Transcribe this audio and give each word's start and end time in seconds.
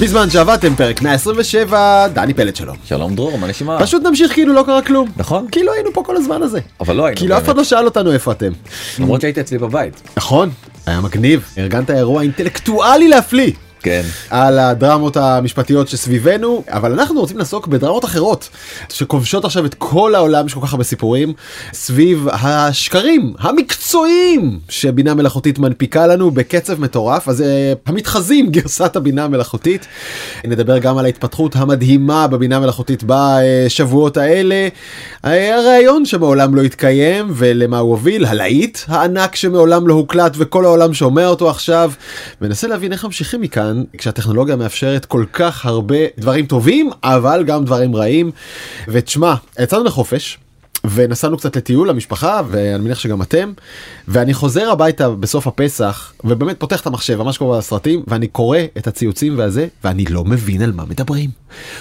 בזמן 0.00 0.30
שעבדתם 0.30 0.74
פרק 0.76 1.02
127, 1.02 2.08
דני 2.08 2.34
פלד 2.34 2.56
שלום. 2.56 2.76
שלום 2.84 3.14
דרור, 3.14 3.38
מה 3.38 3.46
נשמע? 3.46 3.78
פשוט 3.80 4.02
נמשיך 4.02 4.32
כאילו 4.32 4.52
לא 4.54 4.62
קרה 4.66 4.82
כלום. 4.82 5.08
נכון. 5.16 5.46
כאילו 5.52 5.72
היינו 5.72 5.90
פה 5.92 6.02
כל 6.06 6.16
הזמן 6.16 6.42
הזה. 6.42 6.60
אבל 6.80 6.96
לא 6.96 7.04
היינו. 7.06 7.18
כאילו 7.18 7.36
אף 7.36 7.44
אחד. 7.44 7.56
לא 7.56 7.64
שאל 7.64 7.84
אותנו 7.84 8.12
איפה 8.12 8.32
אתם. 8.32 8.52
למרות 8.98 9.20
שהיית 9.20 9.38
אצלי 9.38 9.58
בבית. 9.58 10.02
נכון, 10.16 10.50
היה 10.86 11.00
מגניב. 11.00 11.48
ארגנת 11.58 11.90
אירוע 11.90 12.22
אינטלקטואלי 12.22 13.08
להפליא. 13.08 13.52
כן. 13.84 14.02
על 14.30 14.58
הדרמות 14.58 15.16
המשפטיות 15.16 15.88
שסביבנו, 15.88 16.64
אבל 16.68 16.92
אנחנו 16.92 17.20
רוצים 17.20 17.38
לעסוק 17.38 17.66
בדרמות 17.66 18.04
אחרות, 18.04 18.48
שכובשות 18.88 19.44
עכשיו 19.44 19.66
את 19.66 19.74
כל 19.78 20.14
העולם 20.14 20.48
שכל 20.48 20.60
כך 20.66 20.72
הרבה 20.72 20.84
סיפורים, 20.84 21.32
סביב 21.72 22.28
השקרים 22.32 23.34
המקצועיים 23.38 24.58
שבינה 24.68 25.14
מלאכותית 25.14 25.58
מנפיקה 25.58 26.06
לנו 26.06 26.30
בקצב 26.30 26.80
מטורף, 26.80 27.28
אז 27.28 27.42
אה, 27.42 27.72
המתחזים 27.86 28.50
גרסת 28.50 28.96
הבינה 28.96 29.24
המלאכותית. 29.24 29.86
נדבר 30.44 30.78
גם 30.78 30.98
על 30.98 31.04
ההתפתחות 31.04 31.56
המדהימה 31.56 32.26
בבינה 32.26 32.60
מלאכותית 32.60 33.04
בשבועות 33.06 34.16
האלה, 34.16 34.68
הרעיון 35.22 36.04
שמעולם 36.04 36.54
לא 36.54 36.62
התקיים 36.62 37.26
ולמה 37.30 37.78
הוא 37.78 37.90
הוביל, 37.90 38.26
הלהיט 38.26 38.78
הענק 38.88 39.36
שמעולם 39.36 39.88
לא 39.88 39.94
הוקלט 39.94 40.32
וכל 40.38 40.64
העולם 40.64 40.94
שומע 40.94 41.26
אותו 41.26 41.50
עכשיו, 41.50 41.92
וננסה 42.40 42.68
להבין 42.68 42.92
איך 42.92 43.04
ממשיכים 43.04 43.40
מכאן 43.40 43.73
כשהטכנולוגיה 43.98 44.56
מאפשרת 44.56 45.04
כל 45.04 45.24
כך 45.32 45.66
הרבה 45.66 45.96
דברים 46.18 46.46
טובים 46.46 46.90
אבל 47.04 47.44
גם 47.46 47.64
דברים 47.64 47.96
רעים. 47.96 48.30
ותשמע, 48.88 49.34
יצאנו 49.58 49.84
לחופש. 49.84 50.38
ונסענו 50.84 51.36
קצת 51.36 51.56
לטיול 51.56 51.88
למשפחה 51.88 52.42
ואני 52.50 52.84
מניח 52.84 52.98
שגם 52.98 53.22
אתם 53.22 53.52
ואני 54.08 54.34
חוזר 54.34 54.70
הביתה 54.70 55.10
בסוף 55.10 55.46
הפסח 55.46 56.12
ובאמת 56.24 56.60
פותח 56.60 56.80
את 56.80 56.86
המחשב 56.86 57.22
ממש 57.22 57.38
כמו 57.38 57.52
בסרטים 57.52 58.02
ואני 58.06 58.26
קורא 58.26 58.58
את 58.78 58.86
הציוצים 58.86 59.38
והזה 59.38 59.66
ואני 59.84 60.04
לא 60.04 60.24
מבין 60.24 60.62
על 60.62 60.72
מה 60.72 60.84
מדברים. 60.84 61.30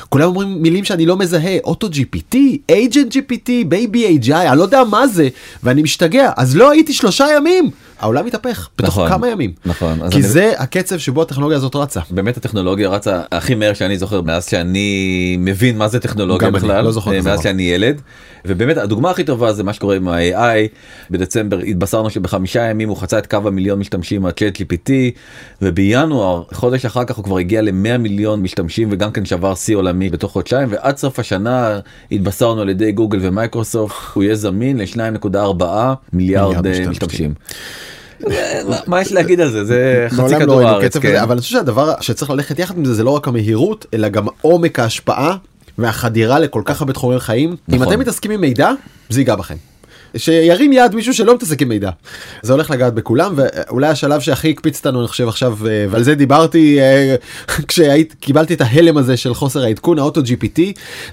כולם 0.09 0.27
אומרים 0.27 0.61
מילים 0.61 0.85
שאני 0.85 1.05
לא 1.05 1.17
מזהה 1.17 1.57
אוטו 1.63 1.87
gpt 1.87 2.35
agent 2.71 3.11
gpt 3.13 3.49
baby 3.69 3.97
ai 4.27 4.31
אני 4.33 4.57
לא 4.57 4.63
יודע 4.63 4.83
מה 4.83 5.07
זה 5.07 5.29
ואני 5.63 5.81
משתגע 5.81 6.31
אז 6.37 6.55
לא 6.55 6.71
הייתי 6.71 6.93
שלושה 6.93 7.25
ימים 7.37 7.69
העולם 8.03 8.25
מתהפך 8.25 8.69
בתוך 8.77 8.87
נכון, 8.89 9.09
כמה 9.09 9.27
ימים 9.27 9.51
נכון, 9.65 10.09
כי 10.09 10.15
אני- 10.17 10.23
זה 10.23 10.51
הקצב 10.57 10.97
שבו 10.97 11.21
הטכנולוגיה 11.21 11.57
הזאת 11.57 11.75
רצה. 11.75 11.99
באמת 12.11 12.37
הטכנולוגיה 12.37 12.89
רצה 12.89 13.21
הכי 13.31 13.55
מהר 13.55 13.73
שאני 13.73 13.97
זוכר 13.97 14.21
מאז 14.21 14.45
שאני 14.45 15.35
מבין 15.39 15.77
מה 15.77 15.87
זה 15.87 15.99
טכנולוגיה 15.99 16.47
גם 16.49 16.55
אני, 16.55 16.63
בכלל, 16.63 16.83
לא 16.83 16.91
זוכר 16.91 17.11
אה, 17.11 17.15
מאז 17.15 17.25
דבר. 17.25 17.41
שאני 17.41 17.63
ילד. 17.63 18.01
ובאמת 18.45 18.77
הדוגמה 18.77 19.09
הכי 19.11 19.23
טובה 19.23 19.53
זה 19.53 19.63
מה 19.63 19.73
שקורה 19.73 19.95
עם 19.95 20.07
ה-AI. 20.07 20.67
בדצמבר 21.11 21.59
התבשרנו 21.59 22.09
שבחמישה 22.09 22.61
ימים 22.61 22.89
הוא 22.89 22.97
חצה 22.97 23.17
את 23.17 23.27
קו 23.27 23.37
המיליון 23.45 23.79
משתמשים 23.79 24.25
ה-Chat 24.25 24.57
GPT 24.61 24.89
ובינואר 25.61 26.43
חודש 26.53 26.85
אחר 26.85 27.03
כך 27.05 27.15
הוא 27.15 27.23
כבר 27.25 27.37
הגיע 27.37 27.61
ל-100 27.61 27.71
מיליון 27.99 28.41
משתמשים 28.41 28.87
וגם 28.91 29.11
כן 29.11 29.25
שבר 29.25 29.55
שיא 29.55 29.75
עולמי 29.75 30.09
בתוך 30.09 30.31
חודשיים 30.31 30.67
ועד 30.71 30.97
סוף 30.97 31.19
השנה 31.19 31.79
התבשרנו 32.11 32.61
על 32.61 32.69
ידי 32.69 32.91
גוגל 32.91 33.19
ומייקרוסופט 33.21 33.95
הוא 34.13 34.23
יהיה 34.23 34.35
זמין 34.35 34.77
ל-2.4 34.77 34.97
מיליארד 35.33 35.95
מיליארד 36.13 36.65
אה, 36.67 36.71
משתמשים. 36.71 36.89
משתמשים. 36.91 37.33
מה- 38.87 39.01
יש 39.01 39.11
להגיד 39.11 39.41
על 39.41 39.51
זה 39.51 39.65
זה 39.65 40.07
חצי 40.09 40.33
לא 40.33 40.39
כדור 40.39 40.55
ראינו 40.57 40.69
הארץ. 40.69 40.97
כן. 40.97 41.15
אבל 41.15 41.31
אני 41.31 41.41
חושב 41.41 41.53
שהדבר 41.57 41.93
שצריך 42.01 42.31
ללכת 42.31 42.59
יחד 42.59 42.77
עם 42.77 42.85
זה 42.85 42.93
זה 42.93 43.03
לא 43.03 43.09
רק 43.11 43.27
המהירות 43.27 43.85
אלא 43.93 44.09
גם 44.09 44.25
עומק 44.41 44.79
ההשפעה 44.79 45.35
והחדירה 45.77 46.39
לכל 46.39 46.61
כך 46.65 46.81
הרבה 46.81 46.93
תחומי 46.93 47.19
חיים. 47.19 47.49
אם 47.49 47.55
נכון. 47.75 47.87
אתם 47.87 47.99
מתעסקים 47.99 48.31
עם 48.31 48.41
מידע 48.41 48.71
זה 49.09 49.21
ייגע 49.21 49.35
בכם. 49.35 49.55
שירים 50.17 50.73
יד 50.73 50.95
מישהו 50.95 51.13
שלא 51.13 51.35
מתעסק 51.35 51.61
עם 51.61 51.69
מידע. 51.69 51.89
זה 52.41 52.53
הולך 52.53 52.71
לגעת 52.71 52.93
בכולם 52.93 53.33
ואולי 53.35 53.87
השלב 53.87 54.21
שהכי 54.21 54.49
הקפיץ 54.49 54.77
אותנו 54.77 54.99
אני 54.99 55.07
חושב 55.07 55.27
עכשיו 55.27 55.57
אה, 55.67 55.85
ועל 55.89 56.03
זה 56.03 56.15
דיברתי 56.15 56.81
אה, 56.81 57.15
כשקיבלתי 57.67 58.53
את 58.53 58.61
ההלם 58.61 58.97
הזה 58.97 59.17
של 59.17 59.33
חוסר 59.33 59.63
העדכון 59.63 59.99
האוטו 59.99 60.21
gpt 60.21 60.59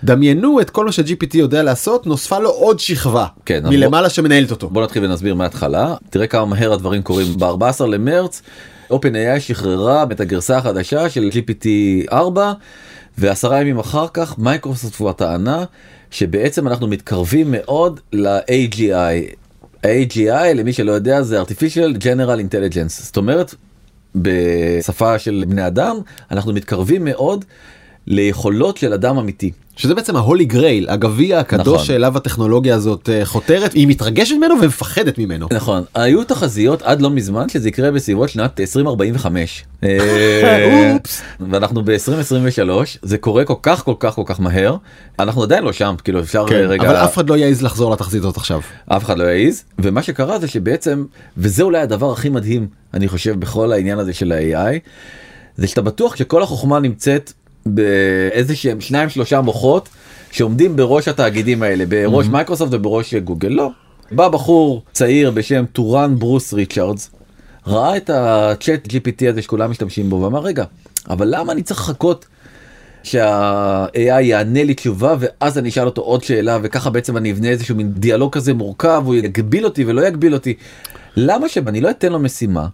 דמיינו 0.05 0.61
את 0.61 0.71
כל 0.71 0.85
מה 0.85 0.93
ש-gpt 0.93 1.35
יודע 1.35 1.63
לעשות 1.63 2.07
נוספה 2.07 2.39
לו 2.39 2.51
עוד 2.51 2.79
שכבה 2.79 3.27
כן, 3.47 3.63
מלמעלה 3.69 4.11
שמנהלת 4.11 4.51
אותו. 4.51 4.69
בוא 4.69 4.83
נתחיל 4.83 5.05
ונסביר 5.05 5.35
מההתחלה 5.35 5.95
תראה 6.11 6.27
כמה 6.27 6.45
מהר 6.45 6.73
הדברים 6.73 7.03
קורים 7.03 7.27
ב-14 7.39 7.87
למרץ 7.87 8.43
OpenAI 8.93 9.41
שחררה 9.41 10.05
את 10.13 10.21
הגרסה 10.21 10.57
החדשה 10.57 11.11
של 11.11 11.29
GPT 11.33 11.67
4 12.13 12.53
ועשרה 13.19 13.61
ימים 13.61 13.79
אחר 13.79 14.07
כך 14.15 14.39
מייקרוסופט 14.39 14.97
כבר 14.97 15.13
טענה 15.13 15.65
שבעצם 16.11 16.69
אנחנו 16.69 16.87
מתקרבים 16.87 17.47
מאוד 17.51 18.01
ל-AGI. 18.13 19.35
ה-AGI 19.85 20.55
למי 20.55 20.73
שלא 20.73 20.93
יודע 20.93 21.23
זה 21.23 21.43
artificial 21.43 21.97
general 21.99 22.41
intelligence 22.51 23.03
זאת 23.03 23.17
אומרת 23.17 23.55
בשפה 24.15 25.19
של 25.19 25.45
בני 25.49 25.67
אדם 25.67 25.97
אנחנו 26.31 26.53
מתקרבים 26.53 27.05
מאוד 27.05 27.45
ליכולות 28.11 28.77
של 28.77 28.93
אדם 28.93 29.19
אמיתי. 29.19 29.51
שזה 29.77 29.95
בעצם 29.95 30.17
ההולי 30.17 30.45
גרייל 30.45 30.89
הגביע 30.89 31.39
הקדוש 31.39 31.75
נכון. 31.75 31.85
שאליו 31.85 32.17
הטכנולוגיה 32.17 32.75
הזאת 32.75 33.09
אה, 33.09 33.25
חותרת 33.25 33.73
היא 33.73 33.89
מתרגשת 33.89 34.35
ממנו 34.35 34.55
ומפחדת 34.63 35.19
ממנו. 35.19 35.49
נכון 35.53 35.83
היו 35.95 36.25
תחזיות 36.25 36.83
עד 36.83 37.03
לא 37.03 37.11
מזמן 37.11 37.49
שזה 37.49 37.69
יקרה 37.69 37.91
בסביבות 37.91 38.29
שנת 38.29 38.61
2045 38.61 39.65
אה, 39.85 40.93
אופס. 40.95 41.23
ואנחנו 41.51 41.83
ב-2023 41.85 42.71
זה 43.03 43.19
קורה 43.19 43.45
כל 43.45 43.55
כך 43.63 43.85
כל 43.85 43.95
כך 44.01 44.15
כל 44.15 44.23
כך 44.27 44.41
מהר 44.41 44.77
אנחנו 45.19 45.43
עדיין 45.43 45.65
לא 45.65 45.73
שם 45.73 45.95
כאילו 46.05 46.21
אפשר 46.21 46.47
כן, 46.49 46.55
רגע 46.69 46.89
אבל 46.89 46.97
אף 46.97 47.15
אחד 47.15 47.31
לא 47.31 47.37
יעז 47.37 47.63
לחזור 47.63 47.93
לתחזית 47.93 48.21
הזאת 48.21 48.37
עכשיו. 48.37 48.61
אף 48.87 49.05
אחד 49.05 49.19
לא 49.19 49.25
יעז 49.25 49.65
ומה 49.79 50.03
שקרה 50.03 50.39
זה 50.39 50.49
שבעצם 50.49 51.05
וזה 51.37 51.63
אולי 51.63 51.81
הדבר 51.81 52.13
הכי 52.13 52.29
מדהים 52.29 52.67
אני 52.95 53.09
חושב 53.09 53.41
בכל 53.41 53.73
העניין 53.73 53.99
הזה 53.99 54.13
של 54.13 54.33
ה-AI 54.33 54.79
זה 55.57 55.67
שאתה 55.67 55.83
בטוח 55.83 56.17
שכל 56.17 56.43
החוכמה 56.43 56.81
נמצאת 56.81 57.33
באיזה 57.75 58.57
שהם 58.57 58.81
שניים 58.81 59.09
שלושה 59.09 59.41
מוחות 59.41 59.89
שעומדים 60.31 60.77
בראש 60.77 61.09
התאגידים 61.09 61.63
האלה 61.63 61.85
בראש 61.89 62.27
מייקרוסופט 62.27 62.75
ובראש 62.75 63.15
גוגל 63.15 63.49
לא. 63.49 63.71
בא 64.13 64.29
בחור 64.29 64.83
צעיר 64.93 65.31
בשם 65.31 65.65
טורן 65.73 66.19
ברוס 66.19 66.53
ריצ'רדס 66.53 67.11
ראה 67.67 67.97
את 67.97 68.11
הצ'אט 68.11 68.87
gpt 68.87 69.29
הזה 69.31 69.43
שכולם 69.43 69.71
משתמשים 69.71 70.11
בו 70.11 70.21
ואמר 70.21 70.41
רגע 70.41 70.65
אבל 71.11 71.35
למה 71.37 71.53
אני 71.53 71.63
צריך 71.63 71.81
לחכות 71.81 72.27
שה-AI 73.03 74.21
יענה 74.21 74.65
לי 74.65 74.75
תשובה 74.75 75.15
ואז 75.21 75.59
אני 75.59 75.69
אשאל 75.69 75.87
אותו 75.87 76.03
עוד 76.03 76.25
שאלה 76.25 76.59
וככה 76.63 76.91
בעצם 76.91 77.17
אני 77.17 77.33
אבנה 77.33 77.49
איזשהו 77.49 77.77
מין 77.77 77.93
דיאלוג 77.93 78.33
כזה 78.33 78.55
מורכב 78.55 79.03
הוא 79.07 79.15
יגביל 79.15 79.65
אותי 79.65 79.85
ולא 79.85 80.07
יגביל 80.07 80.35
אותי. 80.35 80.55
למה 81.17 81.49
שאני 81.49 81.81
לא 81.81 81.91
אתן 81.91 82.13
לו 82.13 82.19
משימה 82.19 82.67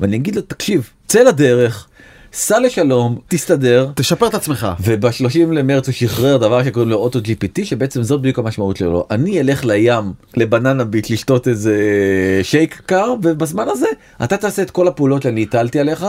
ואני 0.00 0.16
אגיד 0.16 0.36
לו 0.36 0.42
תקשיב 0.42 0.90
צא 1.08 1.22
לדרך 1.22 1.88
סע 2.34 2.60
לשלום 2.60 3.18
תסתדר 3.28 3.88
תשפר 3.94 4.26
את 4.26 4.34
עצמך. 4.34 4.68
וב-30 4.80 5.52
למרץ 5.52 5.86
הוא 5.86 5.92
שחרר 5.92 6.36
דבר 6.36 6.64
שקוראים 6.64 6.90
לו 6.90 6.96
אוטו 6.96 7.18
gpt 7.18 7.64
שבעצם 7.64 8.02
זאת 8.02 8.20
בדיוק 8.20 8.38
המשמעות 8.38 8.76
שלו 8.76 9.06
אני 9.10 9.40
אלך 9.40 9.64
לים 9.64 10.12
לבננה 10.36 10.84
ביט 10.84 11.10
לשתות 11.10 11.48
איזה 11.48 11.76
שייק 12.42 12.82
קר 12.86 13.14
ובזמן 13.22 13.68
הזה 13.68 13.86
אתה 14.24 14.36
תעשה 14.36 14.62
את 14.62 14.70
כל 14.70 14.88
הפעולות 14.88 15.22
שאני 15.22 15.42
הטלתי 15.42 15.80
עליך 15.80 16.06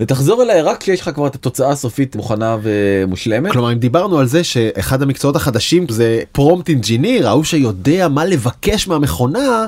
ותחזור 0.00 0.42
אליי 0.42 0.62
רק 0.62 0.80
כשיש 0.80 1.00
לך 1.00 1.10
כבר 1.14 1.26
את 1.26 1.34
התוצאה 1.34 1.70
הסופית 1.70 2.16
מוכנה 2.16 2.56
ומושלמת. 2.62 3.52
כלומר 3.52 3.72
אם 3.72 3.78
דיברנו 3.78 4.18
על 4.18 4.26
זה 4.26 4.44
שאחד 4.44 5.02
המקצועות 5.02 5.36
החדשים 5.36 5.86
זה 5.88 6.22
prompt 6.32 6.68
engineer 6.68 7.28
ההוא 7.28 7.44
שיודע 7.44 8.08
מה 8.08 8.24
לבקש 8.24 8.88
מהמכונה 8.88 9.66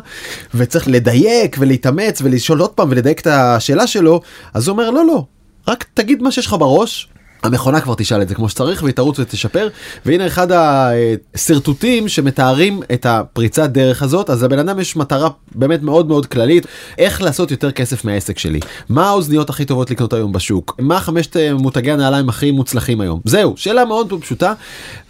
וצריך 0.55 0.89
לדייק 0.89 1.57
ולהתאמץ 1.59 2.23
ולשאול 2.23 2.61
עוד 2.61 2.71
פעם 2.71 2.89
ולדייק 2.91 3.21
את 3.21 3.27
השאלה 3.27 3.87
שלו 3.87 4.21
אז 4.55 4.69
הוא 4.69 4.73
אומר 4.73 4.91
לא 4.91 5.07
לא 5.07 5.25
רק 5.69 5.87
תגיד 5.95 6.23
מה 6.23 6.31
שיש 6.31 6.47
לך 6.47 6.53
בראש. 6.53 7.09
המכונה 7.43 7.81
כבר 7.81 7.95
תשאל 7.95 8.23
את 8.23 8.29
זה 8.29 8.35
כמו 8.35 8.49
שצריך 8.49 8.83
והיא 8.83 8.95
תרוץ 8.95 9.19
ותשפר. 9.19 9.69
והנה 10.07 10.27
אחד 10.27 10.49
השרטוטים 10.53 12.09
שמתארים 12.09 12.83
את 12.93 13.07
הפריצת 13.07 13.71
דרך 13.71 14.03
הזאת. 14.03 14.31
אז 14.31 14.45
לבן 14.45 14.59
אדם 14.59 14.81
יש 14.81 14.97
מטרה 14.97 15.29
באמת 15.55 15.83
מאוד 15.83 16.09
מאוד 16.09 16.27
כללית 16.27 16.67
איך 16.99 17.23
לעשות 17.23 17.51
יותר 17.51 17.71
כסף 17.71 18.05
מהעסק 18.05 18.39
שלי. 18.39 18.61
מה 18.89 19.09
האוזניות 19.09 19.51
הכי 19.51 19.65
טובות 19.65 19.91
לקנות 19.91 20.13
היום 20.13 20.33
בשוק? 20.33 20.77
מה 20.79 21.01
חמשת 21.01 21.37
מותגי 21.59 21.93
הנעליים 21.93 22.29
הכי 22.29 22.51
מוצלחים 22.51 23.01
היום? 23.01 23.21
זהו 23.25 23.55
שאלה 23.57 23.85
מאוד 23.85 24.13
פשוטה 24.21 24.53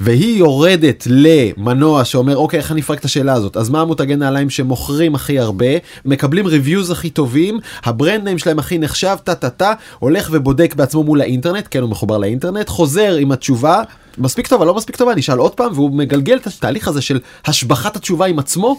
והיא 0.00 0.38
יורדת 0.38 1.06
למנוע 1.11 2.05
שאומר 2.05 2.37
אוקיי 2.37 2.58
איך 2.58 2.73
אני 2.73 2.81
אפרק 2.81 2.99
את 2.99 3.05
השאלה 3.05 3.32
הזאת? 3.32 3.56
אז 3.56 3.70
מה 3.70 3.81
המותגי 3.81 4.17
נעליים 4.17 4.50
שמוכרים 4.50 5.14
הכי 5.14 5.38
הרבה? 5.38 5.67
מקבלים 6.05 6.46
reviews 6.47 6.91
הכי 6.90 7.11
טובים 7.11 7.58
ה 7.85 7.91
brand 7.91 8.25
name 8.25 8.38
שלהם 8.38 8.58
הכי 8.58 8.78
נחשב 8.78 9.17
טה 9.25 9.35
טה 9.35 9.50
טה 9.50 9.73
הולך 9.99 10.28
ובודק 10.32 10.75
בעצמו 10.75 11.02
מול 11.02 11.20
האינטרנט 11.20 11.69
כן 11.70 11.82
הוא 11.82 11.90
מחובר 11.90 12.22
לאינטרנט 12.23 12.69
חוזר 12.69 13.15
עם 13.15 13.33
התשובה 13.33 13.83
מספיק 14.19 14.47
טובה 14.47 14.65
לא 14.65 14.75
מספיק 14.75 14.97
טובה 14.97 15.15
נשאל 15.15 15.39
עוד 15.39 15.55
פעם 15.55 15.73
והוא 15.75 15.91
מגלגל 15.91 16.37
את 16.37 16.47
התהליך 16.47 16.89
הזה 16.89 17.01
של 17.03 17.21
השבחת 17.45 17.97
התשובה 17.97 18.27
עם 18.27 18.39
עצמו 18.39 18.77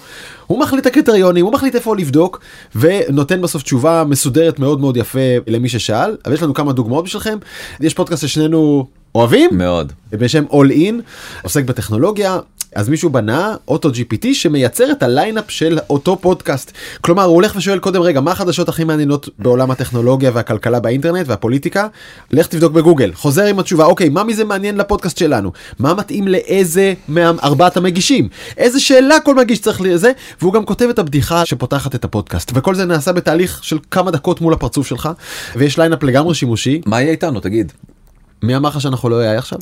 הוא 0.48 0.60
מחליט 0.60 0.82
את 0.82 0.86
הקריטריונים 0.86 1.46
הוא 1.46 1.54
מחליט 1.54 1.76
איפה 1.76 1.96
לבדוק 1.96 2.40
ונותן 2.76 3.42
בסוף 3.42 3.64
תשובה 3.64 4.04
מסודרת 4.08 4.60
מאוד 4.60 4.80
מאוד 4.80 4.98
יפה 4.98 5.20
למי 5.48 5.70
ששאל 5.70 6.18
אבל 6.26 6.34
יש 6.34 6.42
לנו 6.42 6.54
כמה 6.54 6.74
דוגמאות 6.74 7.06
בשבילכם. 7.06 7.38
יש 7.80 7.94
פודקאסט 7.94 8.22
ששנינו 8.22 8.88
אוהבים? 9.16 9.50
מאוד. 9.54 9.94
בשם 10.12 10.44
All 10.52 10.72
In 10.72 11.02
עוסק 11.44 11.64
בטכנולוגיה 11.64 12.40
אז 12.76 12.90
מישהו 12.90 13.10
בנה 13.10 13.56
אוטו 13.68 13.90
GPT 13.90 14.28
שמייצר 14.34 14.92
את 14.92 15.04
הליינאפ 15.04 15.52
של 15.52 15.80
אותו 15.90 16.18
פודקאסט. 16.22 16.72
כלומר 17.02 17.24
הוא 17.24 17.36
הולך 17.36 17.56
ושואל 17.56 17.80
קודם 17.80 18.02
רגע 18.02 18.22
מה 18.22 18.32
החדשות 18.32 18.70
הכי 18.70 18.84
מעניינות 18.84 19.30
בעולם 19.40 19.72
הטכנולוגיה 19.72 20.32
והכלכלה 20.34 20.80
באינטרנט 20.80 21.28
והפוליטיקה? 21.28 21.88
לך 22.32 22.48
תבדוק 22.48 22.74
בגוגל. 22.74 23.12
חוזר 23.14 23.46
עם 23.46 23.60
התשובה 23.60 23.86
אוקיי 23.86 24.10
מה 24.10 24.24
מזה 24.24 24.46
מעניין 24.46 24.78
לפודקאסט 24.78 25.18
שלנו? 25.18 25.52
מה 25.80 25.94
מתאים 25.94 26.28
לאיזה 26.28 26.94
מארבעת 27.10 27.78
המגישים? 27.78 28.30
איזה 28.58 28.80
שאלה 28.80 29.20
כל 29.20 29.36
מגיש 29.36 29.60
צריך 29.60 29.82
לזה 29.82 30.12
והוא 30.42 30.54
גם 30.54 30.66
כותב 30.66 30.90
את 30.90 31.00
הבדיחה 31.00 31.46
שפותחת 31.46 31.96
את 31.96 32.06
הפודקאסט. 32.06 32.52
וכל 32.54 32.76
זה 32.76 32.86
נעשה 32.86 33.12
בתהליך 33.12 33.64
של 33.64 33.80
כמה 33.92 34.12
דקות 34.12 34.42
מול 34.42 34.54
הפרצוף 34.54 34.88
שלך 34.88 35.10
ויש 35.56 35.80
ליינאפ 35.80 36.04
לגמרי 36.04 36.36
שימושי. 36.36 36.82
מה 36.86 37.02
יהיה 37.02 37.12
איתנו 37.12 37.40
תגיד. 37.40 37.72
מי 38.44 38.56
אמר 38.56 38.70
לך 38.70 38.82
שאנחנו 38.82 39.10
לא 39.10 39.22
AI 39.22 39.38
עכשיו? 39.38 39.60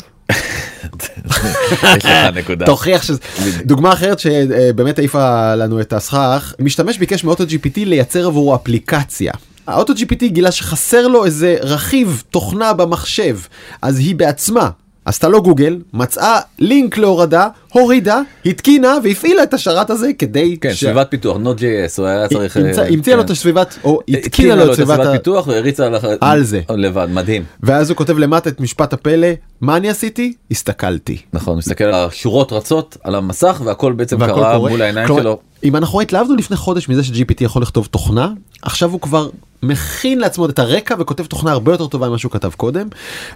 יש 1.97 2.05
לך 2.05 2.35
נקודה. 2.35 2.65
תוכיח 2.65 3.03
שזה 3.03 3.19
דוגמה 3.65 3.93
אחרת 3.93 4.19
שבאמת 4.19 4.99
העיפה 4.99 5.55
לנו 5.55 5.81
את 5.81 5.93
הסכך 5.93 6.53
משתמש 6.59 6.97
ביקש 6.97 7.23
מאוטו 7.23 7.43
GPT 7.43 7.75
לייצר 7.75 8.25
עבורו 8.25 8.55
אפליקציה. 8.55 9.33
האוטו 9.67 9.93
GPT 9.93 10.25
גילה 10.25 10.51
שחסר 10.51 11.07
לו 11.07 11.25
איזה 11.25 11.57
רכיב 11.61 12.23
תוכנה 12.29 12.73
במחשב 12.73 13.37
אז 13.81 13.99
היא 13.99 14.15
בעצמה 14.15 14.69
עשתה 15.05 15.27
לו 15.27 15.41
גוגל 15.43 15.79
מצאה 15.93 16.39
לינק 16.59 16.97
להורדה 16.97 17.47
הורידה 17.73 18.21
התקינה 18.45 18.97
והפעילה 19.03 19.43
את 19.43 19.53
השרת 19.53 19.89
הזה 19.89 20.11
כדי 20.17 20.57
כן, 20.61 20.73
סביבת 20.73 21.07
פיתוח 21.09 21.37
Node.js 21.37 21.93
הוא 21.97 22.05
היה 22.05 22.27
צריך 22.27 22.57
אה, 22.57 22.87
המציאה 22.87 23.15
לו 23.15 23.21
כן. 23.21 23.25
את 23.25 23.31
הסביבת 23.31 23.77
או 23.83 23.99
התקינה 24.07 24.19
התקינה 24.25 24.55
לו 24.55 24.71
את 24.71 24.75
סביבת 24.75 24.99
ה- 24.99 25.11
פיתוח 25.11 25.47
והריצה 25.47 25.89
על 26.21 26.43
זה. 26.43 26.61
לבד 26.69 27.07
מדהים 27.13 27.43
ואז 27.63 27.89
הוא 27.89 27.97
כותב 27.97 28.17
למטה 28.17 28.49
את 28.49 28.59
משפט 28.61 28.93
הפלא 28.93 29.27
מה 29.61 29.77
אני 29.77 29.89
עשיתי 29.89 30.33
הסתכלתי. 30.51 31.17
נכון 31.33 31.57
מסתכל 31.57 31.83
על 31.83 31.93
השורות 31.93 32.53
רצות 32.53 32.97
על 33.03 33.15
המסך 33.15 33.61
והכל 33.65 33.93
בעצם 33.93 34.25
קרה. 34.27 34.57
מול 34.57 34.81
העיניים 34.81 35.07
שלו. 35.07 35.39
אם 35.63 35.75
אנחנו 35.75 36.01
התלהבנו 36.01 36.35
לפני 36.35 36.57
חודש 36.57 36.89
מזה 36.89 37.03
ש-GPT 37.03 37.35
יכול 37.43 37.61
לכתוב 37.61 37.87
תוכנה, 37.91 38.29
עכשיו 38.61 38.91
הוא 38.91 39.01
כבר 39.01 39.29
מכין 39.63 40.19
לעצמו 40.19 40.45
את 40.45 40.59
הרקע 40.59 40.95
וכותב 40.99 41.25
תוכנה 41.25 41.51
הרבה 41.51 41.71
יותר 41.71 41.87
טובה 41.87 42.09
ממה 42.09 42.17
שהוא 42.17 42.31
כתב 42.31 42.49
קודם. 42.57 42.87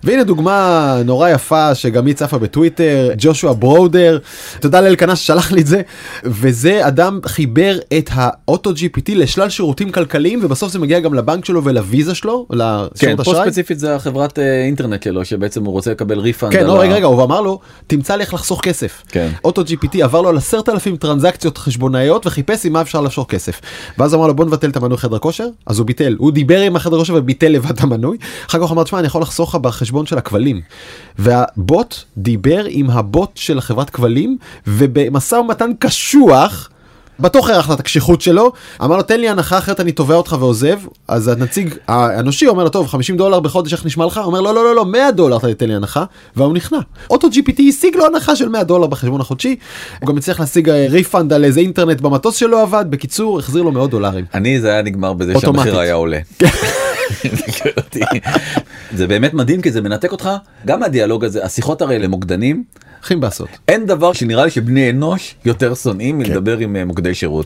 והנה 0.03 0.23
דוגמה 0.23 1.01
נורא 1.05 1.29
יפה 1.29 1.75
שגם 1.75 2.05
היא 2.05 2.15
צפה 2.15 2.37
בטוויטר, 2.37 3.11
ג'ושוע 3.17 3.53
ברודה, 3.59 4.17
תודה 4.59 4.81
לאלקנה 4.81 5.15
ששלח 5.15 5.51
לי 5.51 5.61
את 5.61 5.67
זה, 5.67 5.81
וזה 6.23 6.87
אדם 6.87 7.19
חיבר 7.25 7.77
את 7.97 8.09
האוטו 8.13 8.71
GPT 8.71 9.11
לשלל 9.15 9.49
שירותים 9.49 9.91
כלכליים 9.91 10.39
ובסוף 10.43 10.71
זה 10.71 10.79
מגיע 10.79 10.99
גם 10.99 11.13
לבנק 11.13 11.45
שלו 11.45 11.63
ולוויזה 11.63 12.15
שלו, 12.15 12.45
כן, 12.49 12.57
לשירות 12.57 13.25
פה 13.25 13.31
אשראי. 13.31 13.45
ספציפית 13.45 13.79
זה 13.79 13.95
החברת 13.95 14.39
אה, 14.39 14.63
אינטרנט 14.65 15.03
שלו 15.03 15.25
שבעצם 15.25 15.65
הוא 15.65 15.73
רוצה 15.73 15.91
לקבל 15.91 16.19
refund. 16.19 16.51
כן, 16.51 16.65
לא, 16.65 16.79
רגע, 16.79 16.93
רגע, 16.93 17.05
הוא 17.05 17.23
אמר 17.23 17.41
לו, 17.41 17.59
תמצא 17.87 18.15
לי 18.15 18.23
איך 18.23 18.33
לחסוך 18.33 18.61
כסף. 18.61 19.03
כן. 19.07 19.29
אוטו 19.43 19.61
GPT 19.61 20.03
עבר 20.03 20.21
לו 20.21 20.29
על 20.29 20.37
עשרת 20.37 20.69
אלפים 20.69 20.97
טרנזקציות 20.97 21.57
חשבונאיות 21.57 22.27
וחיפש 22.27 22.65
עם 22.65 22.73
מה 22.73 22.81
אפשר 22.81 23.01
לחסוך 23.01 23.27
כסף. 23.29 23.61
ואז 23.97 24.15
אמר 24.15 24.27
לו 24.27 24.33
בוא 24.33 24.45
נבטל 24.45 24.69
את 24.69 24.77
המנוי 24.77 24.97
חדר 24.97 25.19
כושר, 25.19 25.47
אז 25.65 25.79
הוא 25.79 25.87
ביטל, 25.87 26.14
הוא 26.17 26.31
דיבר 26.31 26.61
עם 26.61 26.75
החדר 26.75 26.97
כושר 26.97 27.13
וביטל 27.15 27.47
לבד 27.47 27.79
המנוי. 27.79 28.17
אחר 28.49 28.65
כך 28.65 28.71
אמר, 28.71 28.83
תשמע, 28.83 28.99
אני 28.99 29.07
יכול 29.07 29.21
לחסוך 29.21 29.49
לך 29.49 29.61
בחשבון 29.61 30.05
של 30.05 30.17
הכבלים. 30.17 30.61
והבוט 31.19 31.95
דיבר 32.17 32.65
עם 32.69 32.89
הבוט 32.89 33.31
של 33.37 33.61
חברת 33.61 33.89
כבלים, 33.89 34.37
ובמשא 34.67 35.35
ומתן 35.35 35.71
קשוח, 35.79 36.69
בטוח 37.19 37.49
הערך 37.49 37.71
את 37.71 37.79
הקשיחות 37.79 38.21
שלו, 38.21 38.51
אמר 38.83 38.97
לו 38.97 39.03
תן 39.03 39.19
לי 39.19 39.29
הנחה 39.29 39.57
אחרת 39.57 39.79
אני 39.79 39.91
תובע 39.91 40.15
אותך 40.15 40.35
ועוזב, 40.39 40.79
אז 41.07 41.27
הנציג 41.27 41.73
האנושי 41.87 42.47
אומר 42.47 42.63
לו 42.63 42.69
טוב 42.69 42.87
50 42.87 43.17
דולר 43.17 43.39
בחודש 43.39 43.73
איך 43.73 43.85
נשמע 43.85 44.05
לך? 44.05 44.17
אומר 44.17 44.41
לא 44.41 44.55
לא 44.55 44.63
לא 44.63 44.75
לא 44.75 44.85
100 44.85 45.11
דולר 45.11 45.37
אתה 45.37 45.47
תיתן 45.47 45.67
לי 45.67 45.75
הנחה, 45.75 46.03
והוא 46.35 46.53
נכנע. 46.53 46.79
אוטו 47.09 47.27
GPT 47.27 47.61
השיג 47.69 47.95
לו 47.95 48.05
הנחה 48.05 48.35
של 48.35 48.49
100 48.49 48.63
דולר 48.63 48.87
בחשבון 48.87 49.21
החודשי, 49.21 49.55
הוא 49.99 50.07
גם 50.07 50.17
הצליח 50.17 50.39
להשיג 50.39 50.69
refund 50.69 51.33
על 51.33 51.45
איזה 51.45 51.59
אינטרנט 51.59 52.01
במטוס 52.01 52.35
שלא 52.35 52.61
עבד, 52.61 52.85
בקיצור 52.89 53.39
החזיר 53.39 53.63
לו 53.63 53.71
מאות 53.71 53.89
דולרים. 53.89 54.25
הלוואי 54.33 54.59
זה 54.59 54.71
היה 54.71 54.81
נגמר 54.81 55.13
בזה. 55.13 55.39
שהמחיר 55.39 55.79
היה 55.79 55.93
עולה. 55.93 56.19
זה 58.97 59.07
באמת 59.07 59.33
מדהים 59.33 59.61
כי 59.61 59.71
זה 59.71 59.81
מנתק 59.81 60.11
אותך 60.11 60.29
גם 60.65 60.79
מהדיאלוג 60.79 61.25
הזה 61.25 61.45
השיחות 61.45 61.81
הרי 61.81 61.99
למוקדנים 61.99 62.63
הכי 63.05 63.15
מבאסות. 63.15 63.49
אין 63.67 63.85
דבר 63.85 64.13
שנראה 64.13 64.45
לי 64.45 64.51
שבני 64.51 64.89
אנוש 64.89 65.35
יותר 65.45 65.75
שונאים 65.75 66.17
מלדבר 66.17 66.57
עם 66.57 66.75
אה, 66.75 66.85
מוקדי 66.85 67.13
שירות. 67.13 67.45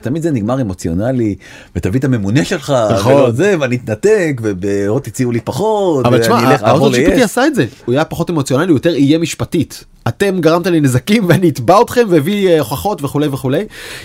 תמיד 0.00 0.22
זה 0.22 0.30
נגמר 0.30 0.60
אמוציונלי 0.60 1.34
ותביא 1.76 2.00
את 2.00 2.04
הממונה 2.04 2.44
שלך 2.44 2.72
נכון. 2.92 3.12
ולא 3.12 3.30
זה 3.30 3.54
ואני 3.60 3.76
אתנתק 3.76 4.40
ובעוד 4.42 5.02
תציעו 5.02 5.32
לי 5.32 5.40
פחות 5.40 6.06
אבל 6.06 6.20
תשמע, 6.20 6.36
האוטו 6.60 6.90
GPT. 6.90 7.24
עשה 7.24 7.46
את 7.46 7.54
זה, 7.54 7.66
הוא 7.84 7.94
היה 7.94 8.04
פחות 8.04 8.30
אמוציונלי, 8.30 8.68
הוא 8.68 8.76
יותר 8.76 8.94
איים 8.94 9.22
משפטית. 9.22 9.84
אתם 10.08 10.40
גרמתם 10.40 10.72
לי 10.72 10.80
נזקים 10.80 11.24
ואני 11.28 11.48
אתבע 11.48 11.80
אתכם 11.82 12.02
והביא 12.08 12.48
אה, 12.48 12.58
הוכחות 12.58 13.04
וכולי 13.04 13.26
וכולי. 13.26 13.64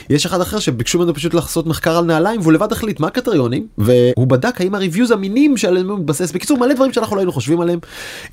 יש 0.09 0.25
אחד 0.25 0.41
אחר 0.41 0.59
שביקשו 0.59 0.99
ממנו 0.99 1.13
פשוט 1.13 1.33
לעשות 1.33 1.67
מחקר 1.67 1.97
על 1.97 2.05
נעליים 2.05 2.41
והוא 2.41 2.53
לבד 2.53 2.71
החליט 2.71 2.99
מה 2.99 3.07
הקריטריונים 3.07 3.67
והוא 3.77 4.27
בדק 4.27 4.61
האם 4.61 4.75
הריוויוז 4.75 5.11
אמינים 5.11 5.57
שעליהם 5.57 5.89
הוא 5.89 5.99
מתבסס 5.99 6.31
בקיצור 6.31 6.57
מלא 6.57 6.73
דברים 6.73 6.93
שאנחנו 6.93 7.15
לא 7.15 7.21
היינו 7.21 7.31
חושבים 7.31 7.61
עליהם. 7.61 7.79